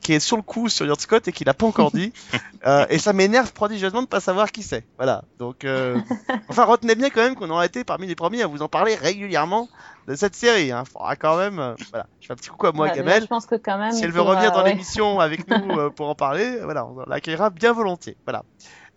[0.00, 2.12] qui est sur le coup sur Yacht Scott et qui l'a pas encore dit.
[2.66, 4.84] Euh, et ça m'énerve prodigieusement de pas savoir qui c'est.
[4.96, 5.22] Voilà.
[5.38, 6.00] Donc, euh,
[6.48, 8.96] enfin, retenez bien quand même qu'on aura été parmi les premiers à vous en parler
[8.96, 9.68] régulièrement
[10.08, 10.72] de cette série.
[10.72, 10.82] Hein.
[10.84, 12.06] Faudra quand même, euh, voilà.
[12.20, 13.22] Je fais un petit coucou à moi, Voilà, Gamel.
[13.22, 13.92] Je pense que quand même.
[13.92, 14.70] Si elle veut faudra- revenir dans ouais.
[14.70, 18.16] l'émission avec nous euh, pour en parler, voilà, on l'accueillera bien volontiers.
[18.24, 18.42] Voilà.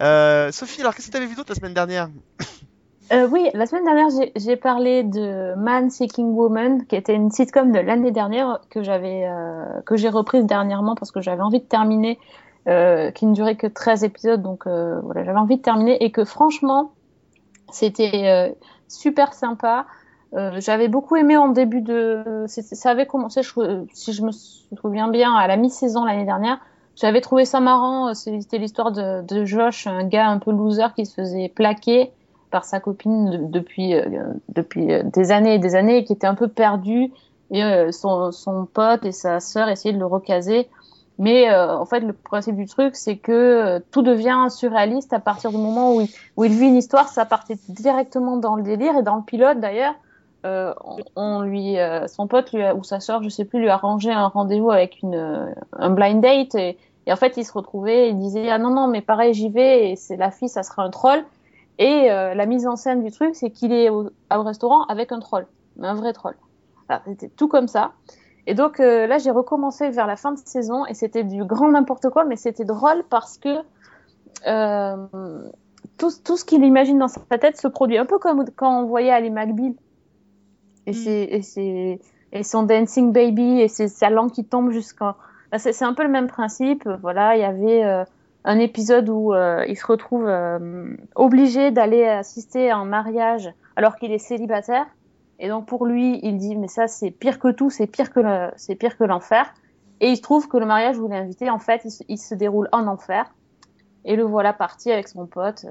[0.02, 2.10] Euh, Sophie, alors qu'est-ce que tu avais vu d'autre la semaine dernière?
[3.12, 7.72] Euh, oui, la semaine dernière, j'ai- parlé de Man Seeking Woman, qui était une sitcom
[7.72, 11.66] de l'année dernière que j'avais, euh, que j'ai reprise dernièrement parce que j'avais envie de
[11.66, 12.20] terminer,
[12.68, 16.12] euh, qui ne durait que 13 épisodes, donc euh, voilà, j'avais envie de terminer et
[16.12, 16.92] que franchement,
[17.72, 18.54] c'était euh,
[18.88, 19.88] super sympa.
[20.36, 25.08] Euh, j'avais beaucoup aimé en début de, ça avait commencé, je- si je me souviens
[25.10, 26.60] bien, à la mi-saison l'année dernière.
[26.96, 28.14] J'avais trouvé ça marrant.
[28.14, 32.12] C'était l'histoire de, de Josh, un gars un peu loser qui se faisait plaquer
[32.50, 36.28] par sa copine de- depuis euh, depuis euh, des années et des années qui était
[36.28, 37.12] un peu perdu
[37.52, 40.68] et euh, son, son pote et sa sœur essayaient de le recaser.
[41.18, 45.52] Mais euh, en fait le principe du truc c'est que tout devient surréaliste à partir
[45.52, 47.10] du moment où il, où il vit une histoire.
[47.10, 49.96] Ça partait directement dans le délire et dans le pilote d'ailleurs.
[50.46, 50.74] Euh,
[51.18, 51.76] on, lui
[52.08, 55.54] son pote ou sa sœur je sais plus lui a arrangé un rendez-vous avec une
[55.74, 56.56] un blind date.
[56.56, 56.78] Et,
[57.08, 59.50] et en fait il se retrouvait et il disait ah non non mais pareil j'y
[59.50, 61.26] vais et c'est la fille ça sera un troll
[61.80, 65.14] et euh, la mise en scène du truc, c'est qu'il est au, au restaurant avec
[65.14, 66.36] un troll, mais un vrai troll.
[67.06, 67.94] C'était tout comme ça.
[68.48, 71.70] Et donc euh, là, j'ai recommencé vers la fin de saison et c'était du grand
[71.70, 73.60] n'importe quoi, mais c'était drôle parce que
[74.46, 74.98] euh,
[75.98, 78.86] tout, tout ce qu'il imagine dans sa tête se produit un peu comme quand on
[78.86, 79.74] voyait Ali McBeal
[80.86, 81.42] et, Mm.
[81.44, 82.02] ses,
[82.34, 85.14] et, son Dancing Baby et ses, sa langue qui tombe jusqu'en.
[85.58, 86.88] C'est un peu le même principe.
[87.02, 88.06] Voilà, il y avait
[88.46, 93.96] un épisode où euh, il se retrouve euh, obligé d'aller assister à un mariage alors
[93.96, 94.86] qu'il est célibataire.
[95.40, 98.22] Et donc pour lui, il dit mais ça c'est pire que tout, c'est pire que
[98.58, 99.54] c'est pire que l'enfer.
[100.02, 102.34] Et il se trouve que le mariage où il est invité, en fait, il se,
[102.34, 103.34] déroule en enfer.
[104.06, 105.66] Et le voilà parti avec son pote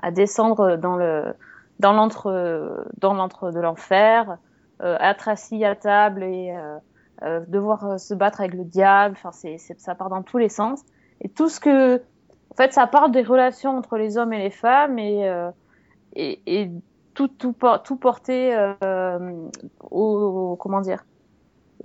[0.00, 1.34] à descendre dans le
[1.80, 4.38] dans l'entre dans l'entre de l'enfer,
[4.82, 6.78] euh, être assis à table et euh,
[7.22, 9.14] euh, devoir euh, se battre avec le diable.
[9.18, 10.82] Enfin, c'est c'est- ça part dans tous les sens.
[11.20, 11.96] Et tout ce que
[12.50, 15.50] en fait, ça parle des relations entre les hommes et les femmes et euh,
[16.14, 16.70] et, et
[17.14, 17.54] tout tout
[17.84, 19.30] tout porté euh,
[19.90, 21.04] au, au- comment dire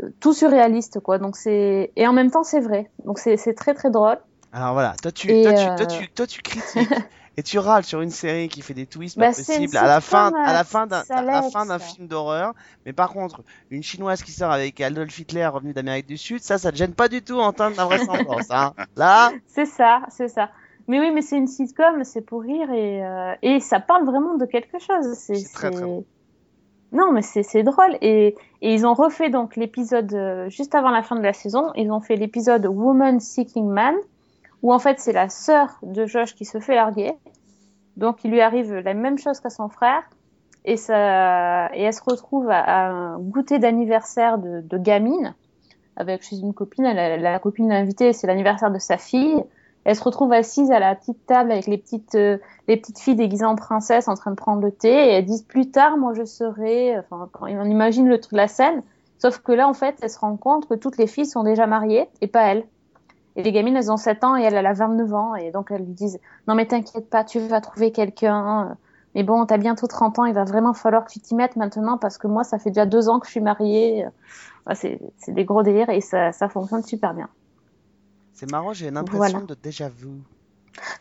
[0.02, 1.18] euh, tout surréaliste quoi.
[1.20, 2.92] Donc c'est et en même temps c'est vrai.
[3.06, 4.18] Donc c'est c'est très très drôle.
[4.52, 6.90] Alors voilà, toi tu, toi, tu, euh, toi, tu, toi, tu critiques
[7.38, 10.02] et tu râles sur une série qui fait des twists Bah, pas possibles à la
[10.02, 11.86] fin, sitcom, à la fin d'un, ça à la laisse, fin d'un ça.
[11.86, 12.54] film d'horreur.
[12.86, 16.58] Mais par contre, une chinoise qui sort avec Adolf Hitler revenu d'Amérique du Sud, ça,
[16.58, 18.74] ça te gêne pas du tout en termes d'invraisemblance, hein.
[18.96, 20.50] Là, C'est ça, c'est ça.
[20.88, 24.36] Mais oui, mais c'est une sitcom, c'est pour rire et, euh, et ça parle vraiment
[24.36, 25.14] de quelque chose.
[25.18, 25.86] C'est très, très.
[26.92, 27.98] Non, mais c'est c'est drôle.
[28.02, 31.72] Et, et ils ont refait donc l'épisode euh, juste avant la fin de la saison.
[31.76, 33.96] Ils ont fait l'épisode Woman Seeking Man,
[34.64, 37.14] où en fait c'est la sœur de Josh qui se fait larguer.
[37.98, 40.02] Donc il lui arrive la même chose qu'à son frère.
[40.66, 45.36] Et, ça, et elle se retrouve à, un goûter d'anniversaire de, gamine
[45.98, 46.86] avec chez une copine.
[46.86, 49.44] Elle a- la copine l'a invitée, c'est l'anniversaire de sa fille.
[49.84, 52.38] Elle se retrouve assise à la petite table avec les petites, euh,
[52.70, 54.88] les petites filles déguisées en princesse en train de prendre le thé.
[54.88, 56.98] Et elles disent plus tard, moi je serai.
[56.98, 58.82] Enfin, quand on imagine le la scène.
[59.18, 61.68] Sauf que là, en fait, elle se rend compte que toutes les filles sont déjà
[61.68, 62.66] mariées et pas elle.
[63.36, 65.36] Et les gamines, elles ont 7 ans et elle, elle a 29 ans.
[65.36, 68.78] Et donc, elles lui disent Non, mais t'inquiète pas, tu vas trouver quelqu'un.
[69.16, 71.98] Mais bon, t'as bientôt 30 ans, il va vraiment falloir que tu t'y mettes maintenant
[71.98, 74.06] parce que moi, ça fait déjà deux ans que je suis mariée.
[74.76, 77.30] C'est c'est des gros délires et ça, ça fonctionne super bien.
[78.34, 79.46] c'est marrant, j'ai une impression Voilà.
[79.46, 80.08] de déjà vu.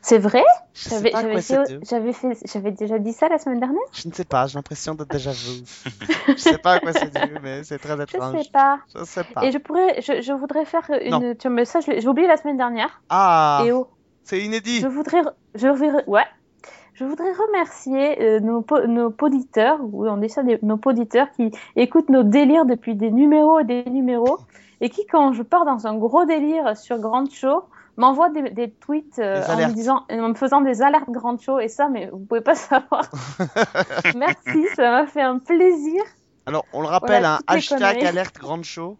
[0.00, 0.42] C'est vrai?
[0.74, 3.80] J'avais déjà dit ça la semaine dernière?
[3.92, 5.62] Je ne sais pas, j'ai l'impression de déjà vu.
[6.28, 8.42] je sais pas à quoi c'est dû, mais c'est très Je étrange.
[8.42, 8.80] sais pas.
[8.94, 9.44] Je sais pas.
[9.44, 11.34] Et je pourrais, je, je voudrais faire une.
[11.36, 13.02] Tu me ça, j'ai oublié la semaine dernière.
[13.08, 13.88] Ah, Et oh,
[14.24, 14.80] c'est inédit.
[14.80, 15.22] je voudrais,
[15.54, 16.24] je voudrais, ouais,
[16.94, 21.30] je voudrais remercier euh, nos, po- nos poditeurs, ou on dit ça, des- nos poditeurs
[21.32, 24.38] qui écoutent nos délires depuis des numéros et des numéros,
[24.80, 27.64] et qui, quand je pars dans un gros délire sur Grand Show,
[27.96, 31.60] m'envoient des, des tweets euh, en me disant, en me faisant des alertes Grand Show,
[31.60, 33.10] et ça, mais vous pouvez pas savoir.
[34.16, 36.02] Merci, ça m'a fait un plaisir.
[36.46, 38.98] Alors, on le rappelle, Voilà, un les hashtag alerte grande show.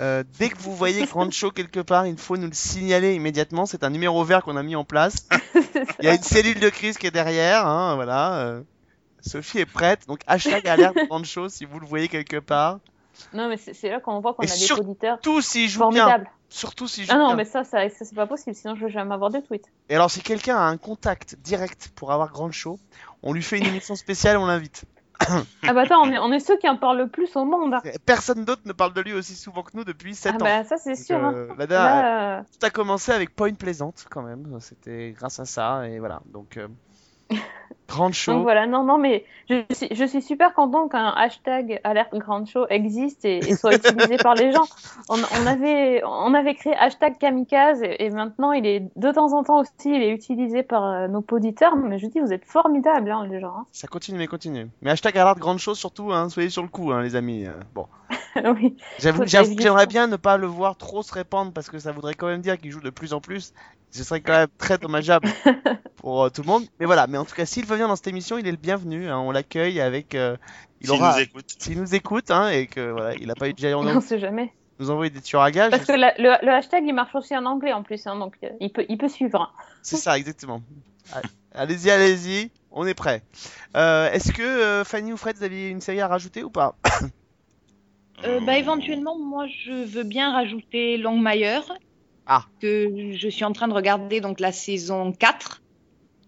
[0.00, 3.66] Euh, dès que vous voyez grande show quelque part, il faut nous le signaler immédiatement.
[3.66, 5.26] C'est un numéro vert qu'on a mis en place.
[5.98, 8.38] Il y a une cellule de crise qui est derrière, hein, voilà.
[8.38, 8.62] euh.
[9.20, 12.78] Sophie est prête, donc hashtag alerte grande show si vous le voyez quelque part.
[13.32, 16.30] Non, mais c'est là qu'on voit qu'on a des auditeurs Tout s'il joue bien, formidables.
[16.48, 18.90] surtout s'il joue Ah non, mais ça, ça, ça c'est pas possible, sinon je vais
[18.92, 19.66] jamais avoir de tweets.
[19.88, 22.78] Et alors, si quelqu'un a un contact direct pour avoir grande show,
[23.22, 24.84] on lui fait une émission spéciale, on l'invite.
[25.66, 27.74] Ah bah attends, on est, on est ceux qui en parlent le plus au monde.
[28.06, 30.44] Personne d'autre ne parle de lui aussi souvent que nous depuis 7 Ah ans.
[30.44, 31.16] bah ça c'est sûr.
[31.18, 31.32] hein.
[31.34, 34.58] euh, Là, euh, Tout a commencé avec Point Plaisante quand même.
[34.60, 36.22] C'était grâce à ça et voilà.
[36.26, 36.68] Donc euh,
[37.88, 38.32] Grande show.
[38.32, 42.46] Donc voilà, non, non, mais je suis, je suis super content qu'un hashtag alerte grande
[42.46, 44.66] show existe et, et soit utilisé par les gens.
[45.08, 49.32] On, on avait, on avait créé hashtag kamikaze et, et maintenant il est de temps
[49.32, 51.76] en temps aussi, il est utilisé par euh, nos auditeurs.
[51.76, 53.64] Mais je dis, vous êtes formidables, hein, les gens.
[53.72, 54.68] Ça continue, mais continue.
[54.82, 57.46] Mais hashtag alerte grande chose surtout, hein, soyez sur le coup, hein, les amis.
[57.46, 57.86] Euh, bon.
[58.36, 58.52] hein.
[58.60, 58.76] oui.
[58.98, 62.26] J'avoue, j'aimerais bien ne pas le voir trop se répandre parce que ça voudrait quand
[62.26, 63.54] même dire qu'il joue de plus en plus.
[63.90, 65.28] Ce serait quand même très dommageable
[65.96, 66.64] pour euh, tout le monde.
[66.78, 68.56] Mais voilà, mais en tout cas, s'il veut venir dans cette émission, il est le
[68.56, 69.08] bienvenu.
[69.08, 70.14] hein, on l'accueille avec.
[70.14, 70.36] euh,
[70.80, 71.14] il S'il aura.
[71.16, 71.46] nous écoute.
[71.58, 74.18] S'il nous écoute, hein, et que voilà, il a pas eu de géant On sait
[74.20, 74.52] jamais.
[74.78, 75.70] nous envoyer des tueurs à gages.
[75.70, 78.36] Parce que la- le, le hashtag il marche aussi en anglais en plus, hein, donc
[78.44, 79.40] euh, il peut, il peut suivre.
[79.40, 79.50] hein.
[79.82, 80.62] C'est ça, exactement.
[81.12, 81.22] Ah,
[81.52, 83.22] Allez-y, allez-y, on est prêt.
[83.76, 86.76] Euh, Est-ce que euh, Fanny ou Fred, vous aviez une série à rajouter ou pas
[88.24, 91.72] Euh, bah, éventuellement, moi, je veux bien rajouter Longmire,
[92.28, 92.44] Ah.
[92.60, 95.62] que je suis en train de regarder donc la saison 4,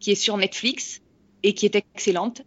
[0.01, 1.03] qui est sur Netflix
[1.43, 2.43] et qui est excellente,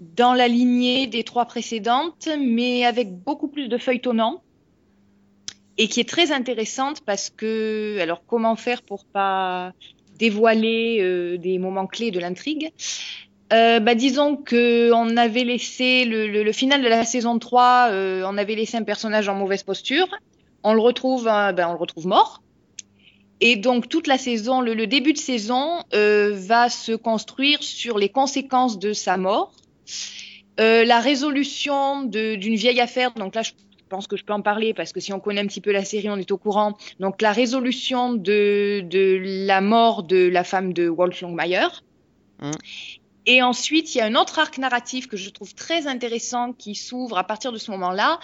[0.00, 4.42] dans la lignée des trois précédentes, mais avec beaucoup plus de feuilletonnant
[5.78, 9.72] et qui est très intéressante parce que, alors, comment faire pour pas
[10.18, 12.72] dévoiler euh, des moments clés de l'intrigue?
[13.52, 18.36] Euh, bah, disons que on avait laissé le, final de la saison 3, euh, on
[18.36, 20.08] avait laissé un personnage en mauvaise posture.
[20.62, 22.42] On le retrouve, euh, ben, on le retrouve mort.
[23.40, 27.98] Et donc toute la saison, le, le début de saison euh, va se construire sur
[27.98, 29.52] les conséquences de sa mort,
[30.60, 33.12] Euh, la résolution d'une vieille affaire.
[33.14, 33.52] Donc là, je
[33.88, 35.84] pense que je peux en parler parce que si on connaît un petit peu la
[35.84, 36.76] série, on est au courant.
[36.98, 41.84] Donc la résolution de, de la mort de la femme de Walt Longmire.
[42.42, 42.50] Mhm.
[43.26, 46.74] Et ensuite, il y a un autre arc narratif que je trouve très intéressant qui
[46.74, 48.18] s'ouvre à partir de ce moment-là,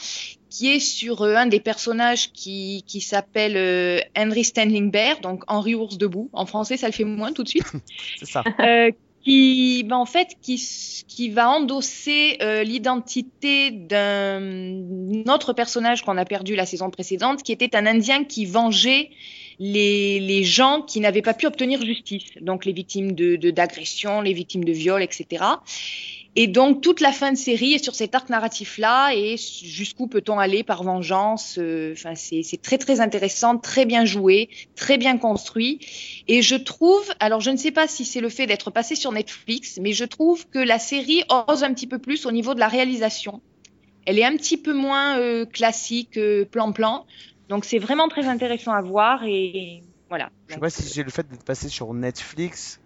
[0.54, 5.42] qui est sur euh, un des personnages qui, qui s'appelle euh, Henry Standing Bear, donc
[5.48, 6.30] Henri Ours debout.
[6.32, 7.66] En français, ça le fait moins tout de suite.
[8.20, 8.44] C'est ça.
[8.60, 8.92] Euh,
[9.24, 10.62] qui, ben, en fait, qui,
[11.08, 17.50] qui va endosser euh, l'identité d'un autre personnage qu'on a perdu la saison précédente, qui
[17.50, 19.10] était un Indien qui vengeait
[19.58, 24.20] les, les gens qui n'avaient pas pu obtenir justice, donc les victimes de de- d'agressions,
[24.20, 25.44] les victimes de viols, etc.
[26.36, 30.38] Et donc toute la fin de série est sur cet arc narratif-là et jusqu'où peut-on
[30.38, 31.58] aller par vengeance.
[31.58, 35.78] euh, Enfin, c'est très très intéressant, très bien joué, très bien construit.
[36.26, 39.12] Et je trouve, alors je ne sais pas si c'est le fait d'être passé sur
[39.12, 42.60] Netflix, mais je trouve que la série ose un petit peu plus au niveau de
[42.60, 43.40] la réalisation.
[44.04, 47.06] Elle est un petit peu moins euh, classique, euh, plan-plan.
[47.48, 50.30] Donc c'est vraiment très intéressant à voir et voilà.
[50.48, 52.80] Je sais pas si c'est le fait d'être passé sur Netflix,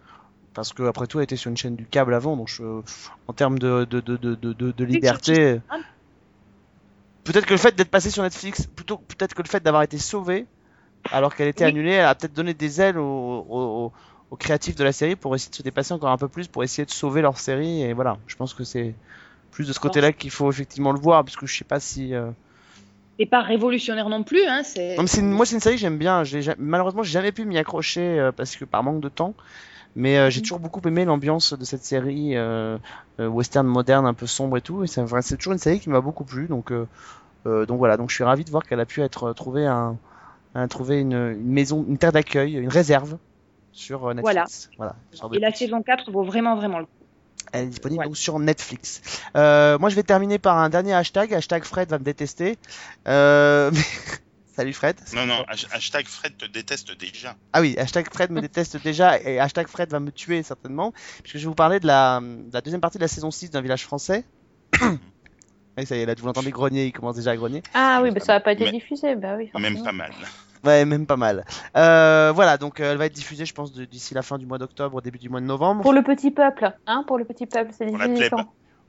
[0.59, 2.81] parce que après tout, elle était sur une chaîne du câble avant, donc je,
[3.29, 3.87] en termes de,
[4.83, 5.77] liberté, Ah.
[7.23, 9.97] peut-être que le fait d'être passé sur Netflix, plutôt peut-être que le fait d'avoir été
[9.97, 10.45] sauvé,
[11.13, 11.69] alors qu'elle était Oui.
[11.69, 13.93] annulée, a peut-être donné des ailes aux, aux,
[14.31, 16.61] aux créatifs de la série pour essayer de se dépasser encore un peu plus, pour
[16.61, 18.93] essayer de sauver leur série, et voilà, je pense que c'est
[19.51, 22.13] plus de ce côté-là qu'il faut effectivement le voir, parce que je sais pas si...
[22.13, 22.31] euh,
[23.19, 24.63] C'est pas révolutionnaire non plus, hein.
[24.63, 26.23] C'est non, mais c'est une- moi, c'est une série que j'aime bien.
[26.23, 29.33] J'ai ja- Malheureusement, j'ai jamais pu m'y accrocher euh, parce que par manque de temps.
[29.95, 30.43] Mais euh, j'ai Mhm.
[30.43, 32.77] toujours beaucoup aimé l'ambiance de cette série euh,
[33.19, 34.83] western moderne, un peu sombre et tout.
[34.83, 36.47] Et c'est toujours une série qui m'a beaucoup plu.
[36.47, 36.71] Donc,
[37.45, 37.97] donc voilà.
[37.97, 39.97] Donc je suis ravi de voir qu'elle a pu être trouver un,
[40.55, 43.17] un trouver une, une maison, une terre d'accueil, une réserve
[43.71, 44.69] sur Netflix.
[44.77, 44.95] Voilà.
[45.11, 46.98] De Et la saison 4 vaut vraiment vraiment le coup.
[47.53, 49.01] Elle est disponible donc sur Netflix.
[49.35, 51.33] Euh, moi, je vais terminer par un dernier hashtag.
[51.33, 52.57] Hashtag Fred va me détester.
[53.07, 53.71] Euh...
[54.55, 54.97] Salut Fred.
[55.13, 57.35] Non, non, hash- hashtag Fred te déteste déjà.
[57.53, 60.91] Ah oui, hashtag Fred me déteste déjà et hashtag Fred va me tuer certainement.
[61.23, 63.51] Puisque je vais vous parler de la, de la deuxième partie de la saison 6
[63.51, 64.25] d'un village français.
[64.81, 67.63] Oui, ça y est, là, vous l'entendez grogner, il commence déjà à grogner.
[67.73, 69.49] Ah oui, mais ça n'a pas été Mais- diffusé, bah oui.
[69.57, 70.11] Même pas mal.
[70.63, 71.45] Ouais, même pas mal.
[71.77, 74.57] Euh, voilà, donc euh, elle va être diffusée, je pense, d'ici la fin du mois
[74.57, 75.81] d'octobre, au début du mois de novembre.
[75.81, 78.29] Pour le petit peuple, hein, pour le petit peuple, c'est diffusé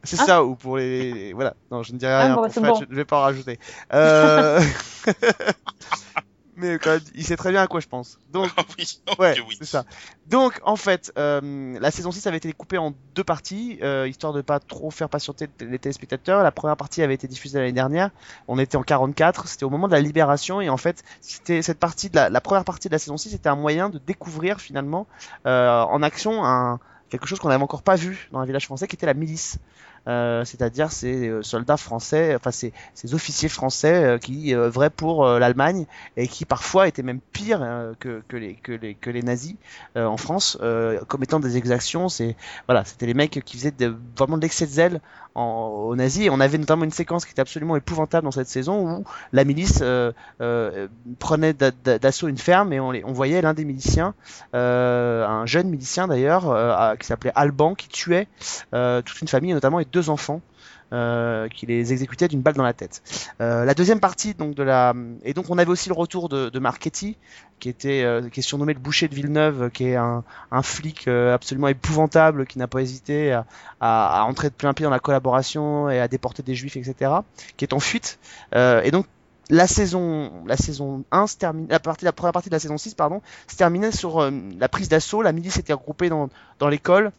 [0.02, 1.32] C'est Hein ça, ou pour les...
[1.34, 2.80] Voilà, non, je ne dirai Ah, rien bon, pour c'est Fred, bon.
[2.80, 3.58] je je vais pas en rajouter.
[3.92, 4.60] Euh...
[6.60, 8.18] Mais quand même, il sait très bien à quoi je pense.
[8.32, 9.56] Donc, oui, Ouais, que oui.
[9.58, 9.84] c'est ça.
[10.28, 14.32] Donc, en fait, euh, la saison 6 avait été coupée en deux parties, euh, histoire
[14.32, 16.42] de pas trop faire patienter les téléspectateurs.
[16.42, 18.10] La première partie avait été diffusée l'année dernière.
[18.48, 21.78] On était en 44, c'était au moment de la libération, et en fait, c'était cette
[21.78, 24.60] partie de la, la première partie de la saison 6 était un moyen de découvrir
[24.60, 25.06] finalement
[25.46, 26.78] euh, en action un
[27.10, 29.58] quelque chose qu'on n'avait encore pas vu dans un village français, qui était la milice.
[30.08, 35.26] Euh, c'est-à-dire ces euh, soldats français, enfin ces, ces officiers français euh, qui œuvraient pour
[35.26, 35.86] l'Allemagne
[36.16, 37.60] et qui parfois étaient même pires
[38.00, 39.56] que, que, les, que, les, que les nazis
[39.96, 40.58] en France,
[41.08, 42.08] commettant des exactions.
[42.08, 42.36] C'est
[42.66, 45.00] voilà, c'était les mecs qui faisaient de, vraiment de l'excès de zèle
[45.34, 45.96] en, aux.
[45.96, 49.44] Et on avait notamment une séquence qui était absolument épouvantable dans cette saison où la
[49.44, 49.82] milice
[51.18, 54.14] prenait d'assaut une ferme et on, les, on voyait l'un des miliciens,
[54.52, 58.28] un jeune milicien d'ailleurs, qui s'appelait Alban, qui tuait
[58.72, 60.40] toute une famille, notamment deux enfants.
[60.92, 63.00] Euh, qui les exécutait d'une balle dans la tête.
[63.40, 66.48] Euh, la deuxième partie donc de la et donc on avait aussi le retour de,
[66.48, 67.16] de Marchetti
[67.60, 71.06] qui était euh, qui est surnommé le boucher de Villeneuve qui est un, un flic
[71.06, 73.46] euh, absolument épouvantable qui n'a pas hésité à,
[73.80, 77.12] à, entrer de plein pied dans la collaboration et à déporter des juifs etc
[77.56, 78.18] qui est en fuite
[78.52, 79.06] et donc
[79.48, 82.78] la saison, la saison 1 se termine, la partie, la première partie de la saison
[82.78, 85.22] 6, pardon, se terminait sur la prise d'assaut.
[85.22, 86.28] La milice était regroupée dans,
[86.60, 87.10] dans l'école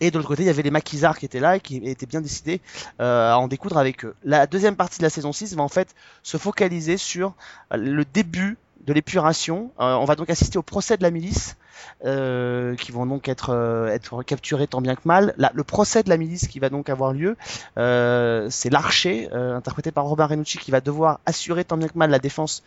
[0.00, 2.06] et de l'autre côté, il y avait les maquisards qui étaient là et qui étaient
[2.06, 2.60] bien décidés
[3.00, 4.14] euh, à en découdre avec eux.
[4.24, 7.34] La deuxième partie de la saison 6 va en fait se focaliser sur
[7.72, 9.70] le début de l'épuration.
[9.80, 11.56] Euh, on va donc assister au procès de la milice,
[12.04, 15.34] euh, qui vont donc être euh, être capturés tant bien que mal.
[15.52, 17.36] le procès de la milice qui va donc avoir lieu,
[17.78, 22.10] euh, c'est l'archer, interprété par Robin Renucci, qui va devoir assurer tant bien que mal
[22.10, 22.62] la défense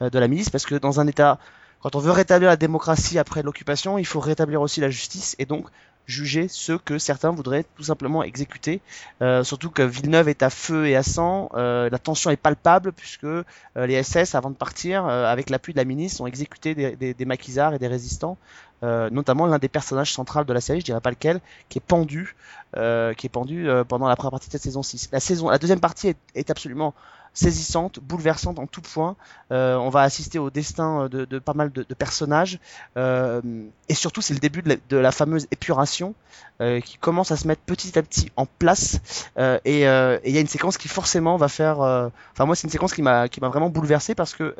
[0.00, 1.38] de la milice, parce que dans un état
[1.80, 5.46] quand on veut rétablir la démocratie après l'occupation, il faut rétablir aussi la justice et
[5.46, 5.68] donc
[6.08, 8.80] juger ceux que certains voudraient tout simplement exécuter.
[9.22, 12.92] Euh, surtout que Villeneuve est à feu et à sang, euh, la tension est palpable
[12.92, 13.44] puisque euh,
[13.76, 17.24] les SS, avant de partir, avec l'appui de la ministre, ont exécuté des, des, des
[17.26, 18.38] maquisards et des résistants,
[18.82, 22.36] notamment l'un des personnages centraux de la série, je dirais pas lequel, qui est pendu,
[22.74, 25.10] qui est pendu pendant la première partie de cette saison 6.
[25.12, 26.94] La saison, la deuxième partie est, est absolument
[27.38, 29.16] saisissante, bouleversante en tout point.
[29.52, 32.58] Euh, on va assister au destin de, de pas mal de, de personnages
[32.96, 33.40] euh,
[33.88, 36.14] et surtout c'est le début de la, de la fameuse épuration
[36.60, 39.00] euh, qui commence à se mettre petit à petit en place
[39.38, 41.78] euh, et il y a une séquence qui forcément va faire.
[41.78, 44.56] Enfin moi c'est une séquence qui m'a qui m'a vraiment bouleversé parce que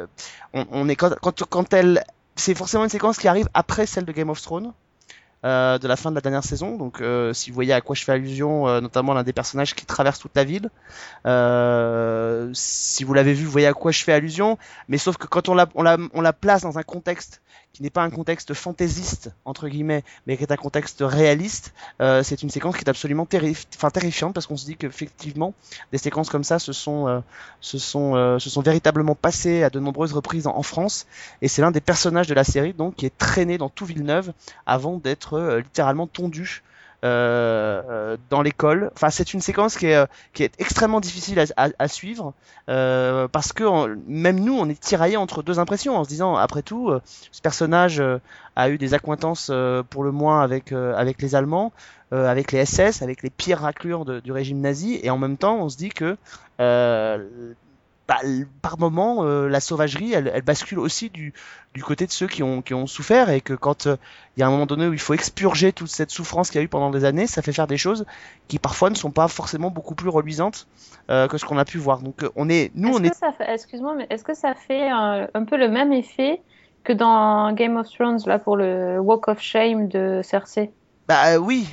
[0.55, 2.05] on, on est quand, quand quand elle
[2.37, 4.73] c'est forcément une séquence qui arrive après celle de Game of Thrones.
[5.45, 6.77] Euh, de la fin de la dernière saison.
[6.77, 9.77] Donc, euh, si vous voyez à quoi je fais allusion, euh, notamment l'un des personnages
[9.77, 10.69] qui traverse toute la ville.
[12.55, 14.59] si vous l'avez vu, vous voyez à quoi je fais allusion.
[14.89, 17.41] Mais sauf que quand on la, on la, on la place dans un contexte
[17.73, 22.23] qui n'est pas un contexte fantaisiste entre guillemets, mais qui est un contexte réaliste, euh,
[22.23, 23.27] c'est une séquence qui est absolument
[23.77, 25.55] enfin, terrifiante parce qu'on se dit qu'effectivement
[25.93, 27.21] des séquences comme ça se sont, euh,
[27.61, 31.07] se sont, euh, se sont véritablement passées à de nombreuses reprises en, en France,
[31.43, 34.33] et c'est l'un des personnages de la série donc qui est traîné dans tout Villeneuve
[34.67, 36.63] avant d'être euh, littéralement tondu
[37.05, 38.91] euh, euh, dans l'école.
[38.95, 42.35] Enfin, c'est une séquence qui est, euh, qui est extrêmement difficile à, à, suivre
[42.69, 46.63] euh, parce que même nous, on est tiraillé entre deux impressions en se disant, après
[46.63, 48.03] tout, ce personnage
[48.57, 49.53] a eu des accointances
[49.91, 51.73] pour le moins avec avec les Allemands,
[52.11, 55.59] avec les SS, avec les pires raclures de, du régime nazi, et en même temps,
[55.61, 56.17] on se dit que
[58.09, 58.21] bah,
[58.63, 61.35] par moment, euh, la sauvagerie, elle, elle, bascule aussi du,
[61.75, 63.97] du côté de ceux qui ont, qui ont souffert et que quand euh,
[64.35, 66.63] il y a un moment donné où il faut expurger toute cette souffrance qu'il y
[66.63, 68.07] a eu pendant des années, ça fait faire des choses
[68.49, 70.69] qui parfois ne sont pas forcément beaucoup plus reluisantes
[71.11, 72.01] euh, que ce qu'on a pu voir.
[72.01, 73.53] Donc on est, nous, est on est.
[73.53, 76.41] Excuse-moi, mais est-ce que ça fait un, un, peu le même effet
[76.85, 80.71] que dans Game of Thrones là pour le Walk of Shame de Cersei?
[81.07, 81.69] Bah oui,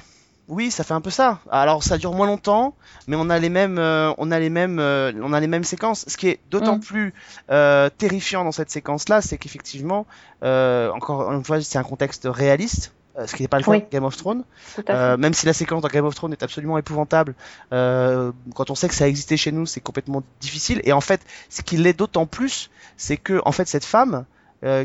[0.47, 1.39] oui, ça fait un peu ça.
[1.49, 2.75] Alors ça dure moins longtemps,
[3.07, 5.63] mais on a les mêmes, euh, on a les mêmes, euh, on a les mêmes
[5.63, 6.05] séquences.
[6.07, 6.81] Ce qui est d'autant mm.
[6.81, 7.13] plus
[7.49, 10.05] euh, terrifiant dans cette séquence-là, c'est qu'effectivement,
[10.41, 12.93] encore une fois, c'est un contexte réaliste.
[13.27, 13.79] Ce qui n'est pas le cas oui.
[13.79, 14.43] de Game of Thrones,
[14.89, 17.33] même si la séquence dans Game of Thrones est absolument épouvantable,
[17.69, 20.81] quand on sait que ça existait chez nous, c'est complètement difficile.
[20.83, 24.25] Et en fait, ce qui l'est d'autant plus, c'est que en fait cette femme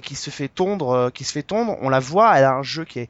[0.02, 2.84] qui se fait tondre, qui se fait tondre, on la voit, elle a un jeu
[2.84, 3.08] qui est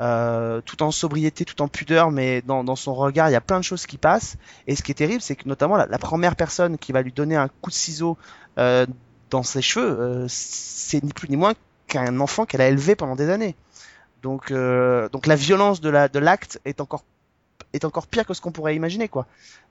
[0.00, 3.40] euh, tout en sobriété, tout en pudeur, mais dans, dans, son regard, il y a
[3.40, 4.36] plein de choses qui passent.
[4.66, 7.12] Et ce qui est terrible, c'est que notamment la, la, première personne qui va lui
[7.12, 8.16] donner un coup de ciseau
[8.58, 8.86] euh,
[9.30, 11.54] dans ses cheveux, euh, c'est ni plus ni moins
[11.86, 13.56] qu'un enfant qu'elle a élevé pendant des années.
[14.22, 17.04] Donc, euh, donc la violence de la de l'acte est encore
[17.72, 19.26] est encore pire que ce qu'on pourrait imaginer quoi.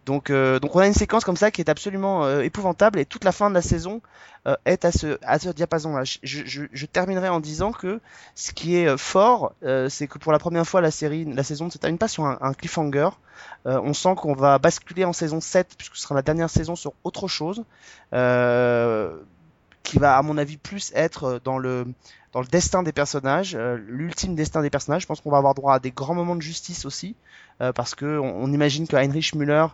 [0.06, 3.06] Donc euh, donc on a une séquence comme ça qui est absolument euh, épouvantable et
[3.06, 4.02] toute la fin de la saison
[4.48, 6.04] euh, est à ce à ce diapason là.
[6.06, 8.00] Je, je, je, terminerai en disant que
[8.36, 11.44] ce qui est euh, fort euh, c'est que pour la première fois la série la
[11.44, 13.10] saison ne se termine pas sur un, un cliffhanger.
[13.66, 16.94] on sent qu'on va basculer en saison 7 puisque ce sera la dernière saison sur
[17.04, 17.64] autre chose
[19.88, 21.88] qui va à mon avis plus être dans le
[22.34, 25.04] dans le destin des personnages, euh, l'ultime destin des personnages.
[25.04, 27.16] Je pense qu'on va avoir droit à des grands moments de justice aussi,
[27.62, 29.68] euh, parce que on, imagine que Heinrich Müller,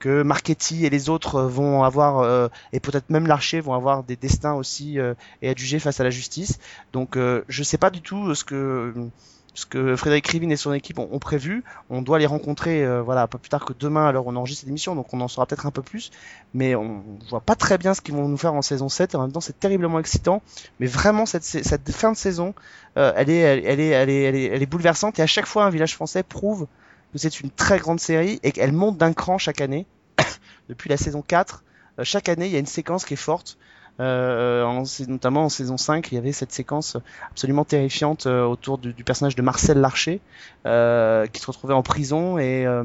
[0.00, 4.16] que Marchetti et les autres vont avoir, euh, et peut-être même l'archer vont avoir des
[4.16, 4.98] destins aussi
[5.40, 6.58] et jugés face à la justice.
[6.92, 8.92] Donc je sais pas du tout ce que
[9.54, 11.64] ce que Frédéric Rivin et son équipe ont, prévu.
[11.88, 14.68] On doit les rencontrer, euh, voilà, pas plus tard que demain, alors on enregistre cette
[14.68, 16.10] émission, donc on en saura peut-être un peu plus.
[16.54, 19.14] Mais on voit pas très bien ce qu'ils vont nous faire en saison 7.
[19.14, 20.42] Et en même temps, c'est terriblement excitant.
[20.78, 22.54] Mais vraiment, cette, cette fin de saison,
[22.96, 25.18] euh, elle, est, elle, elle, est, elle, est, elle, est, elle est bouleversante.
[25.18, 26.66] Et à chaque fois, un village français prouve
[27.12, 29.86] que c'est une très grande série et qu'elle monte d'un cran chaque année.
[30.68, 31.64] Depuis la saison 4,
[31.98, 33.58] euh, chaque année, il y a une séquence qui est forte.
[34.00, 36.96] Euh, en, notamment en saison 5, il y avait cette séquence
[37.30, 40.20] absolument terrifiante euh, autour du, personnage de Marcel Larcher,
[40.66, 42.84] euh, qui se retrouvait en prison et, euh,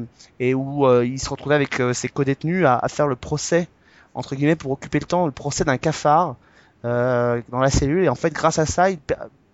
[0.54, 3.66] où euh, il se retrouvait avec ses co-détenus à, à, faire le procès,
[4.14, 6.36] entre guillemets, pour occuper le temps, le procès d'un cafard
[6.84, 8.04] dans la cellule.
[8.04, 8.98] Et en fait, grâce à ça, il,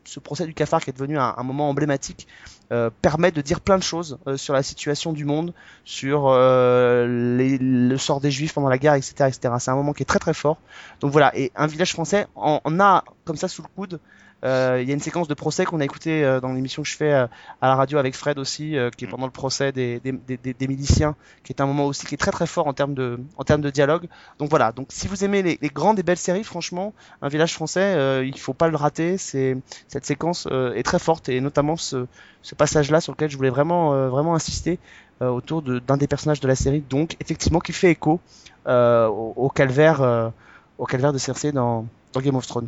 [0.05, 2.27] ce procès du cafard qui est devenu un, un moment emblématique
[2.73, 5.53] euh, permet de dire plein de choses euh, sur la situation du monde,
[5.85, 9.13] sur euh, le sort des juifs pendant la guerre, etc.
[9.29, 9.55] etc.
[9.59, 10.57] C'est un moment qui est très très fort.
[11.01, 14.01] Donc voilà, et un village français en, a comme ça sous le coude
[14.43, 16.97] il y a une séquence de procès qu'on a écouté euh, dans l'émission que je
[16.97, 17.27] fais euh,
[17.61, 20.69] à la radio avec Fred aussi, qui est pendant le procès des, des, des, des,
[20.69, 21.15] miliciens,
[21.45, 23.61] qui est un moment aussi qui est très très fort en termes de, en termes
[23.61, 24.09] de dialogue.
[24.39, 27.55] Donc voilà, donc si vous aimez les, les grandes et belles séries, franchement, un village
[27.55, 29.19] français, euh, il faut pas le rater.
[29.19, 29.57] C'est
[29.89, 32.07] cette séquence euh, est très forte et notamment ce,
[32.43, 34.79] ce passage-là sur lequel je voulais vraiment euh, vraiment insister
[35.21, 38.19] autour d'un des personnages de la série, donc effectivement qui fait écho
[38.67, 40.33] au, au, calvaire
[40.79, 42.67] au calvaire de Cersei dans, dans Game of Thrones.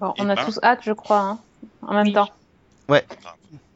[0.00, 0.44] Bon, on a ben...
[0.44, 1.38] tous hâte, je crois, hein,
[1.82, 2.12] en même oui.
[2.12, 2.30] temps.
[2.88, 3.04] Ouais.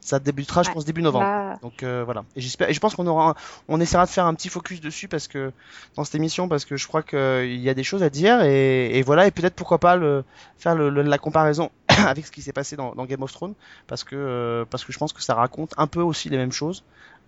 [0.03, 1.57] Ça débutera, je pense, début novembre.
[1.61, 2.25] Donc euh, voilà.
[2.35, 3.35] Et j'espère, et je pense qu'on aura,
[3.69, 5.53] on essaiera de faire un petit focus dessus parce que
[5.95, 8.97] dans cette émission, parce que je crois qu'il y a des choses à dire et,
[8.97, 9.27] et voilà.
[9.27, 10.25] Et peut-être pourquoi pas le,
[10.57, 13.53] faire le, le, la comparaison avec ce qui s'est passé dans, dans, Game of Thrones
[13.87, 16.51] parce que euh, parce que je pense que ça raconte un peu aussi les mêmes
[16.51, 16.83] choses.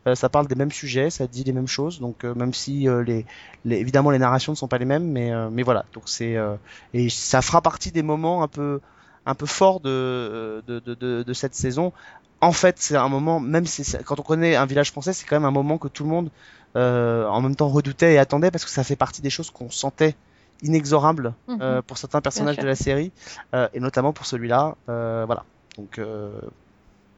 [0.07, 1.99] Euh, ça parle des mêmes sujets, ça dit les mêmes choses.
[1.99, 3.25] Donc euh, même si euh, les,
[3.63, 5.85] les, évidemment les narrations ne sont pas les mêmes, mais mais voilà.
[5.93, 6.35] Donc c'est
[6.93, 8.79] et ça fera partie des moments un peu
[9.25, 11.91] un peu forts de de, de, de, de cette saison.
[12.41, 15.37] En fait, c'est un moment, même si quand on connaît un village français, c'est quand
[15.37, 16.29] même un moment que tout le monde
[16.75, 19.71] euh, en même temps redoutait et attendait parce que ça fait partie des choses qu'on
[19.71, 20.15] sentait
[20.61, 23.11] inexorables euh, pour certains personnages de la série
[23.53, 24.75] euh, et notamment pour celui-là.
[24.87, 25.43] voilà.
[25.77, 25.99] Donc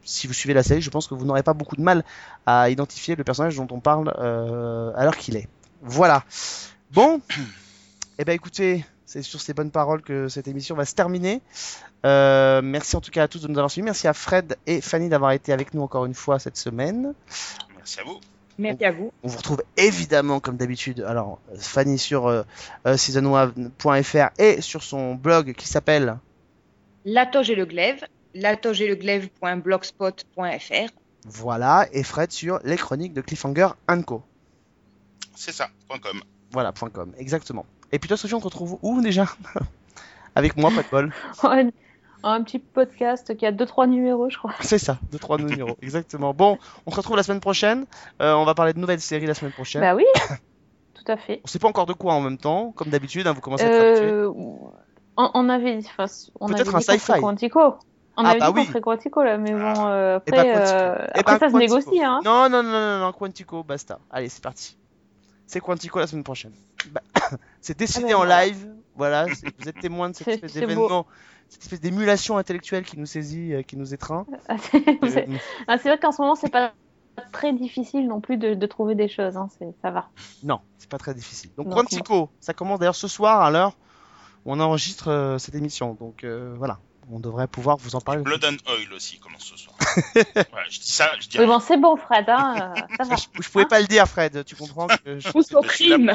[0.04, 2.04] si vous suivez la série, je pense que vous n'aurez pas beaucoup de mal
[2.46, 5.48] à identifier le personnage dont on parle euh, à l'heure qu'il est.
[5.82, 6.24] Voilà.
[6.92, 7.20] Bon,
[8.18, 11.40] eh ben écoutez, c'est sur ces bonnes paroles que cette émission va se terminer.
[12.06, 13.84] Euh, merci en tout cas à tous de nous avoir suivis.
[13.84, 17.14] Merci à Fred et Fanny d'avoir été avec nous encore une fois cette semaine.
[17.76, 18.20] Merci à vous.
[18.58, 19.12] Merci à vous.
[19.22, 21.04] On vous retrouve évidemment comme d'habitude.
[21.06, 22.42] Alors Fanny sur euh,
[22.84, 26.18] season1.fr et sur son blog qui s'appelle
[27.04, 28.04] La Toge et le Glaive
[28.40, 30.92] latogeletleglaive.blogspot.fr.
[31.24, 33.68] Voilà, et Fred sur les chroniques de Cliffhanger
[34.06, 34.22] Co.
[35.34, 36.22] C'est ça, .com.
[36.52, 37.66] Voilà, .com, exactement.
[37.92, 39.26] Et puis toi, Sophie, on te retrouve où déjà?
[40.34, 41.12] Avec moi, pas de bol.
[42.24, 44.54] un petit podcast qui a 2-3 numéros, je crois.
[44.60, 46.34] C'est ça, 2-3 numéros, exactement.
[46.34, 47.86] Bon, on se retrouve la semaine prochaine.
[48.20, 49.80] Euh, on va parler de nouvelles séries la semaine prochaine.
[49.80, 50.04] Bah oui,
[50.94, 51.40] tout à fait.
[51.44, 53.68] On sait pas encore de quoi en même temps, comme d'habitude, hein, vous commencez à
[53.68, 54.32] être euh...
[55.16, 55.80] on, on avait,
[56.40, 57.12] on Peut-être un sci-fi.
[58.18, 58.64] On ah avait bah dit oui.
[58.64, 62.02] qu'on ferait Quantico là, mais bon, euh, après, bah, euh, après bah, ça se négocie.
[62.02, 62.18] Hein.
[62.24, 64.00] Non, non, non, non, non, Quantico, basta.
[64.10, 64.76] Allez, c'est parti.
[65.46, 66.52] C'est Quantico la semaine prochaine.
[66.90, 67.00] Bah,
[67.60, 68.46] c'est décidé ah en voilà.
[68.46, 68.74] live.
[68.96, 71.06] Voilà, vous êtes témoin de cette espèce d'événement,
[71.48, 74.26] cette espèce d'émulation intellectuelle qui nous saisit, euh, qui nous étreint.
[75.68, 76.72] Ah, c'est vrai qu'en ce moment, c'est pas
[77.30, 79.36] très difficile non plus de, de trouver des choses.
[79.36, 79.48] Hein.
[79.80, 80.08] Ça va.
[80.42, 81.50] Non, c'est pas très difficile.
[81.56, 83.74] Donc, Quantico, ça commence d'ailleurs ce soir à l'heure
[84.44, 85.94] où on enregistre cette émission.
[86.00, 86.80] Donc, voilà
[87.10, 88.22] on devrait pouvoir vous en parler.
[88.22, 89.76] Blood and Oil aussi commence ce soir.
[90.16, 92.28] ouais, je dis ça, je dis oui, bon, c'est bon, Fred.
[92.28, 93.16] Hein, ça va.
[93.16, 94.44] Je, je, pouvais pas le dire, Fred.
[94.44, 95.30] Tu comprends que je...
[95.30, 96.12] Pousse au crime.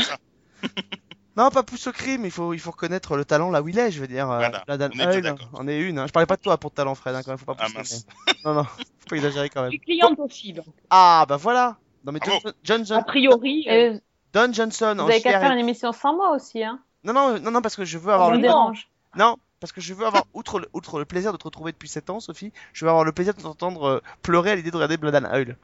[1.38, 2.26] non, pas pousse au crime.
[2.26, 3.92] Il faut, il faut reconnaître le talent là où il est.
[3.92, 5.36] Je veux dire, voilà, Blood and on Oil, hein.
[5.54, 6.00] on est une.
[6.00, 6.08] Hein.
[6.08, 7.16] Je parlais pas de toi pour le talent, Fred.
[7.16, 7.74] Hein, quand même, faut pas pousser.
[7.76, 8.06] Ah, mince.
[8.28, 8.34] Mais...
[8.46, 9.72] Non, non, faut pas exagérer quand même.
[9.72, 10.54] Je suis cliente aussi.
[10.54, 10.66] Donc.
[10.90, 11.78] Ah, bah voilà.
[12.06, 12.20] Non, mais
[12.64, 13.00] John, John.
[13.00, 13.66] A priori.
[13.70, 13.98] Euh...
[14.34, 14.96] Don Johnson.
[14.98, 16.80] Vous avez qu'à faire une émission sans moi aussi, hein.
[17.04, 18.40] Non, non, non, non, parce que je veux avoir le.
[18.40, 18.90] dérange.
[19.16, 21.88] Non, parce que je veux avoir, outre le, outre le plaisir de te retrouver depuis
[21.88, 24.76] 7 ans, Sophie, je veux avoir le plaisir de t'entendre euh, pleurer à l'idée de
[24.76, 25.56] regarder Blood and Oil.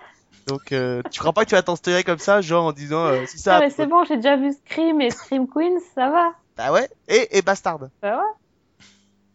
[0.48, 3.04] Donc, euh, tu crois pas que tu vas t'en tirer comme ça, genre en disant,
[3.08, 3.56] euh, si ça.
[3.56, 6.32] Non, mais c'est bon, j'ai déjà vu Scream et Scream Queen, ça va.
[6.56, 7.90] Bah ouais, et, et Bastard.
[8.02, 8.86] Bah ouais.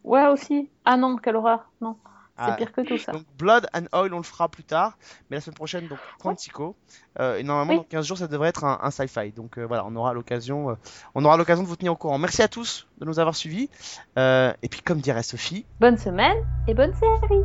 [0.03, 0.67] Ouais, aussi.
[0.83, 1.95] Ah non, quelle horreur, non.
[2.37, 3.13] C'est ah, pire que tout ça.
[3.13, 4.97] Donc Blood and Oil, on le fera plus tard,
[5.29, 6.75] mais la semaine prochaine, donc Quantico.
[7.17, 7.77] Euh, et normalement, oui.
[7.77, 9.31] dans 15 jours, ça devrait être un, un sci-fi.
[9.31, 10.75] Donc euh, voilà, on aura l'occasion, euh,
[11.13, 12.17] on aura l'occasion de vous tenir au courant.
[12.17, 13.69] Merci à tous de nous avoir suivis.
[14.17, 17.43] et puis, comme dirait Sophie, bonne semaine et bonne série.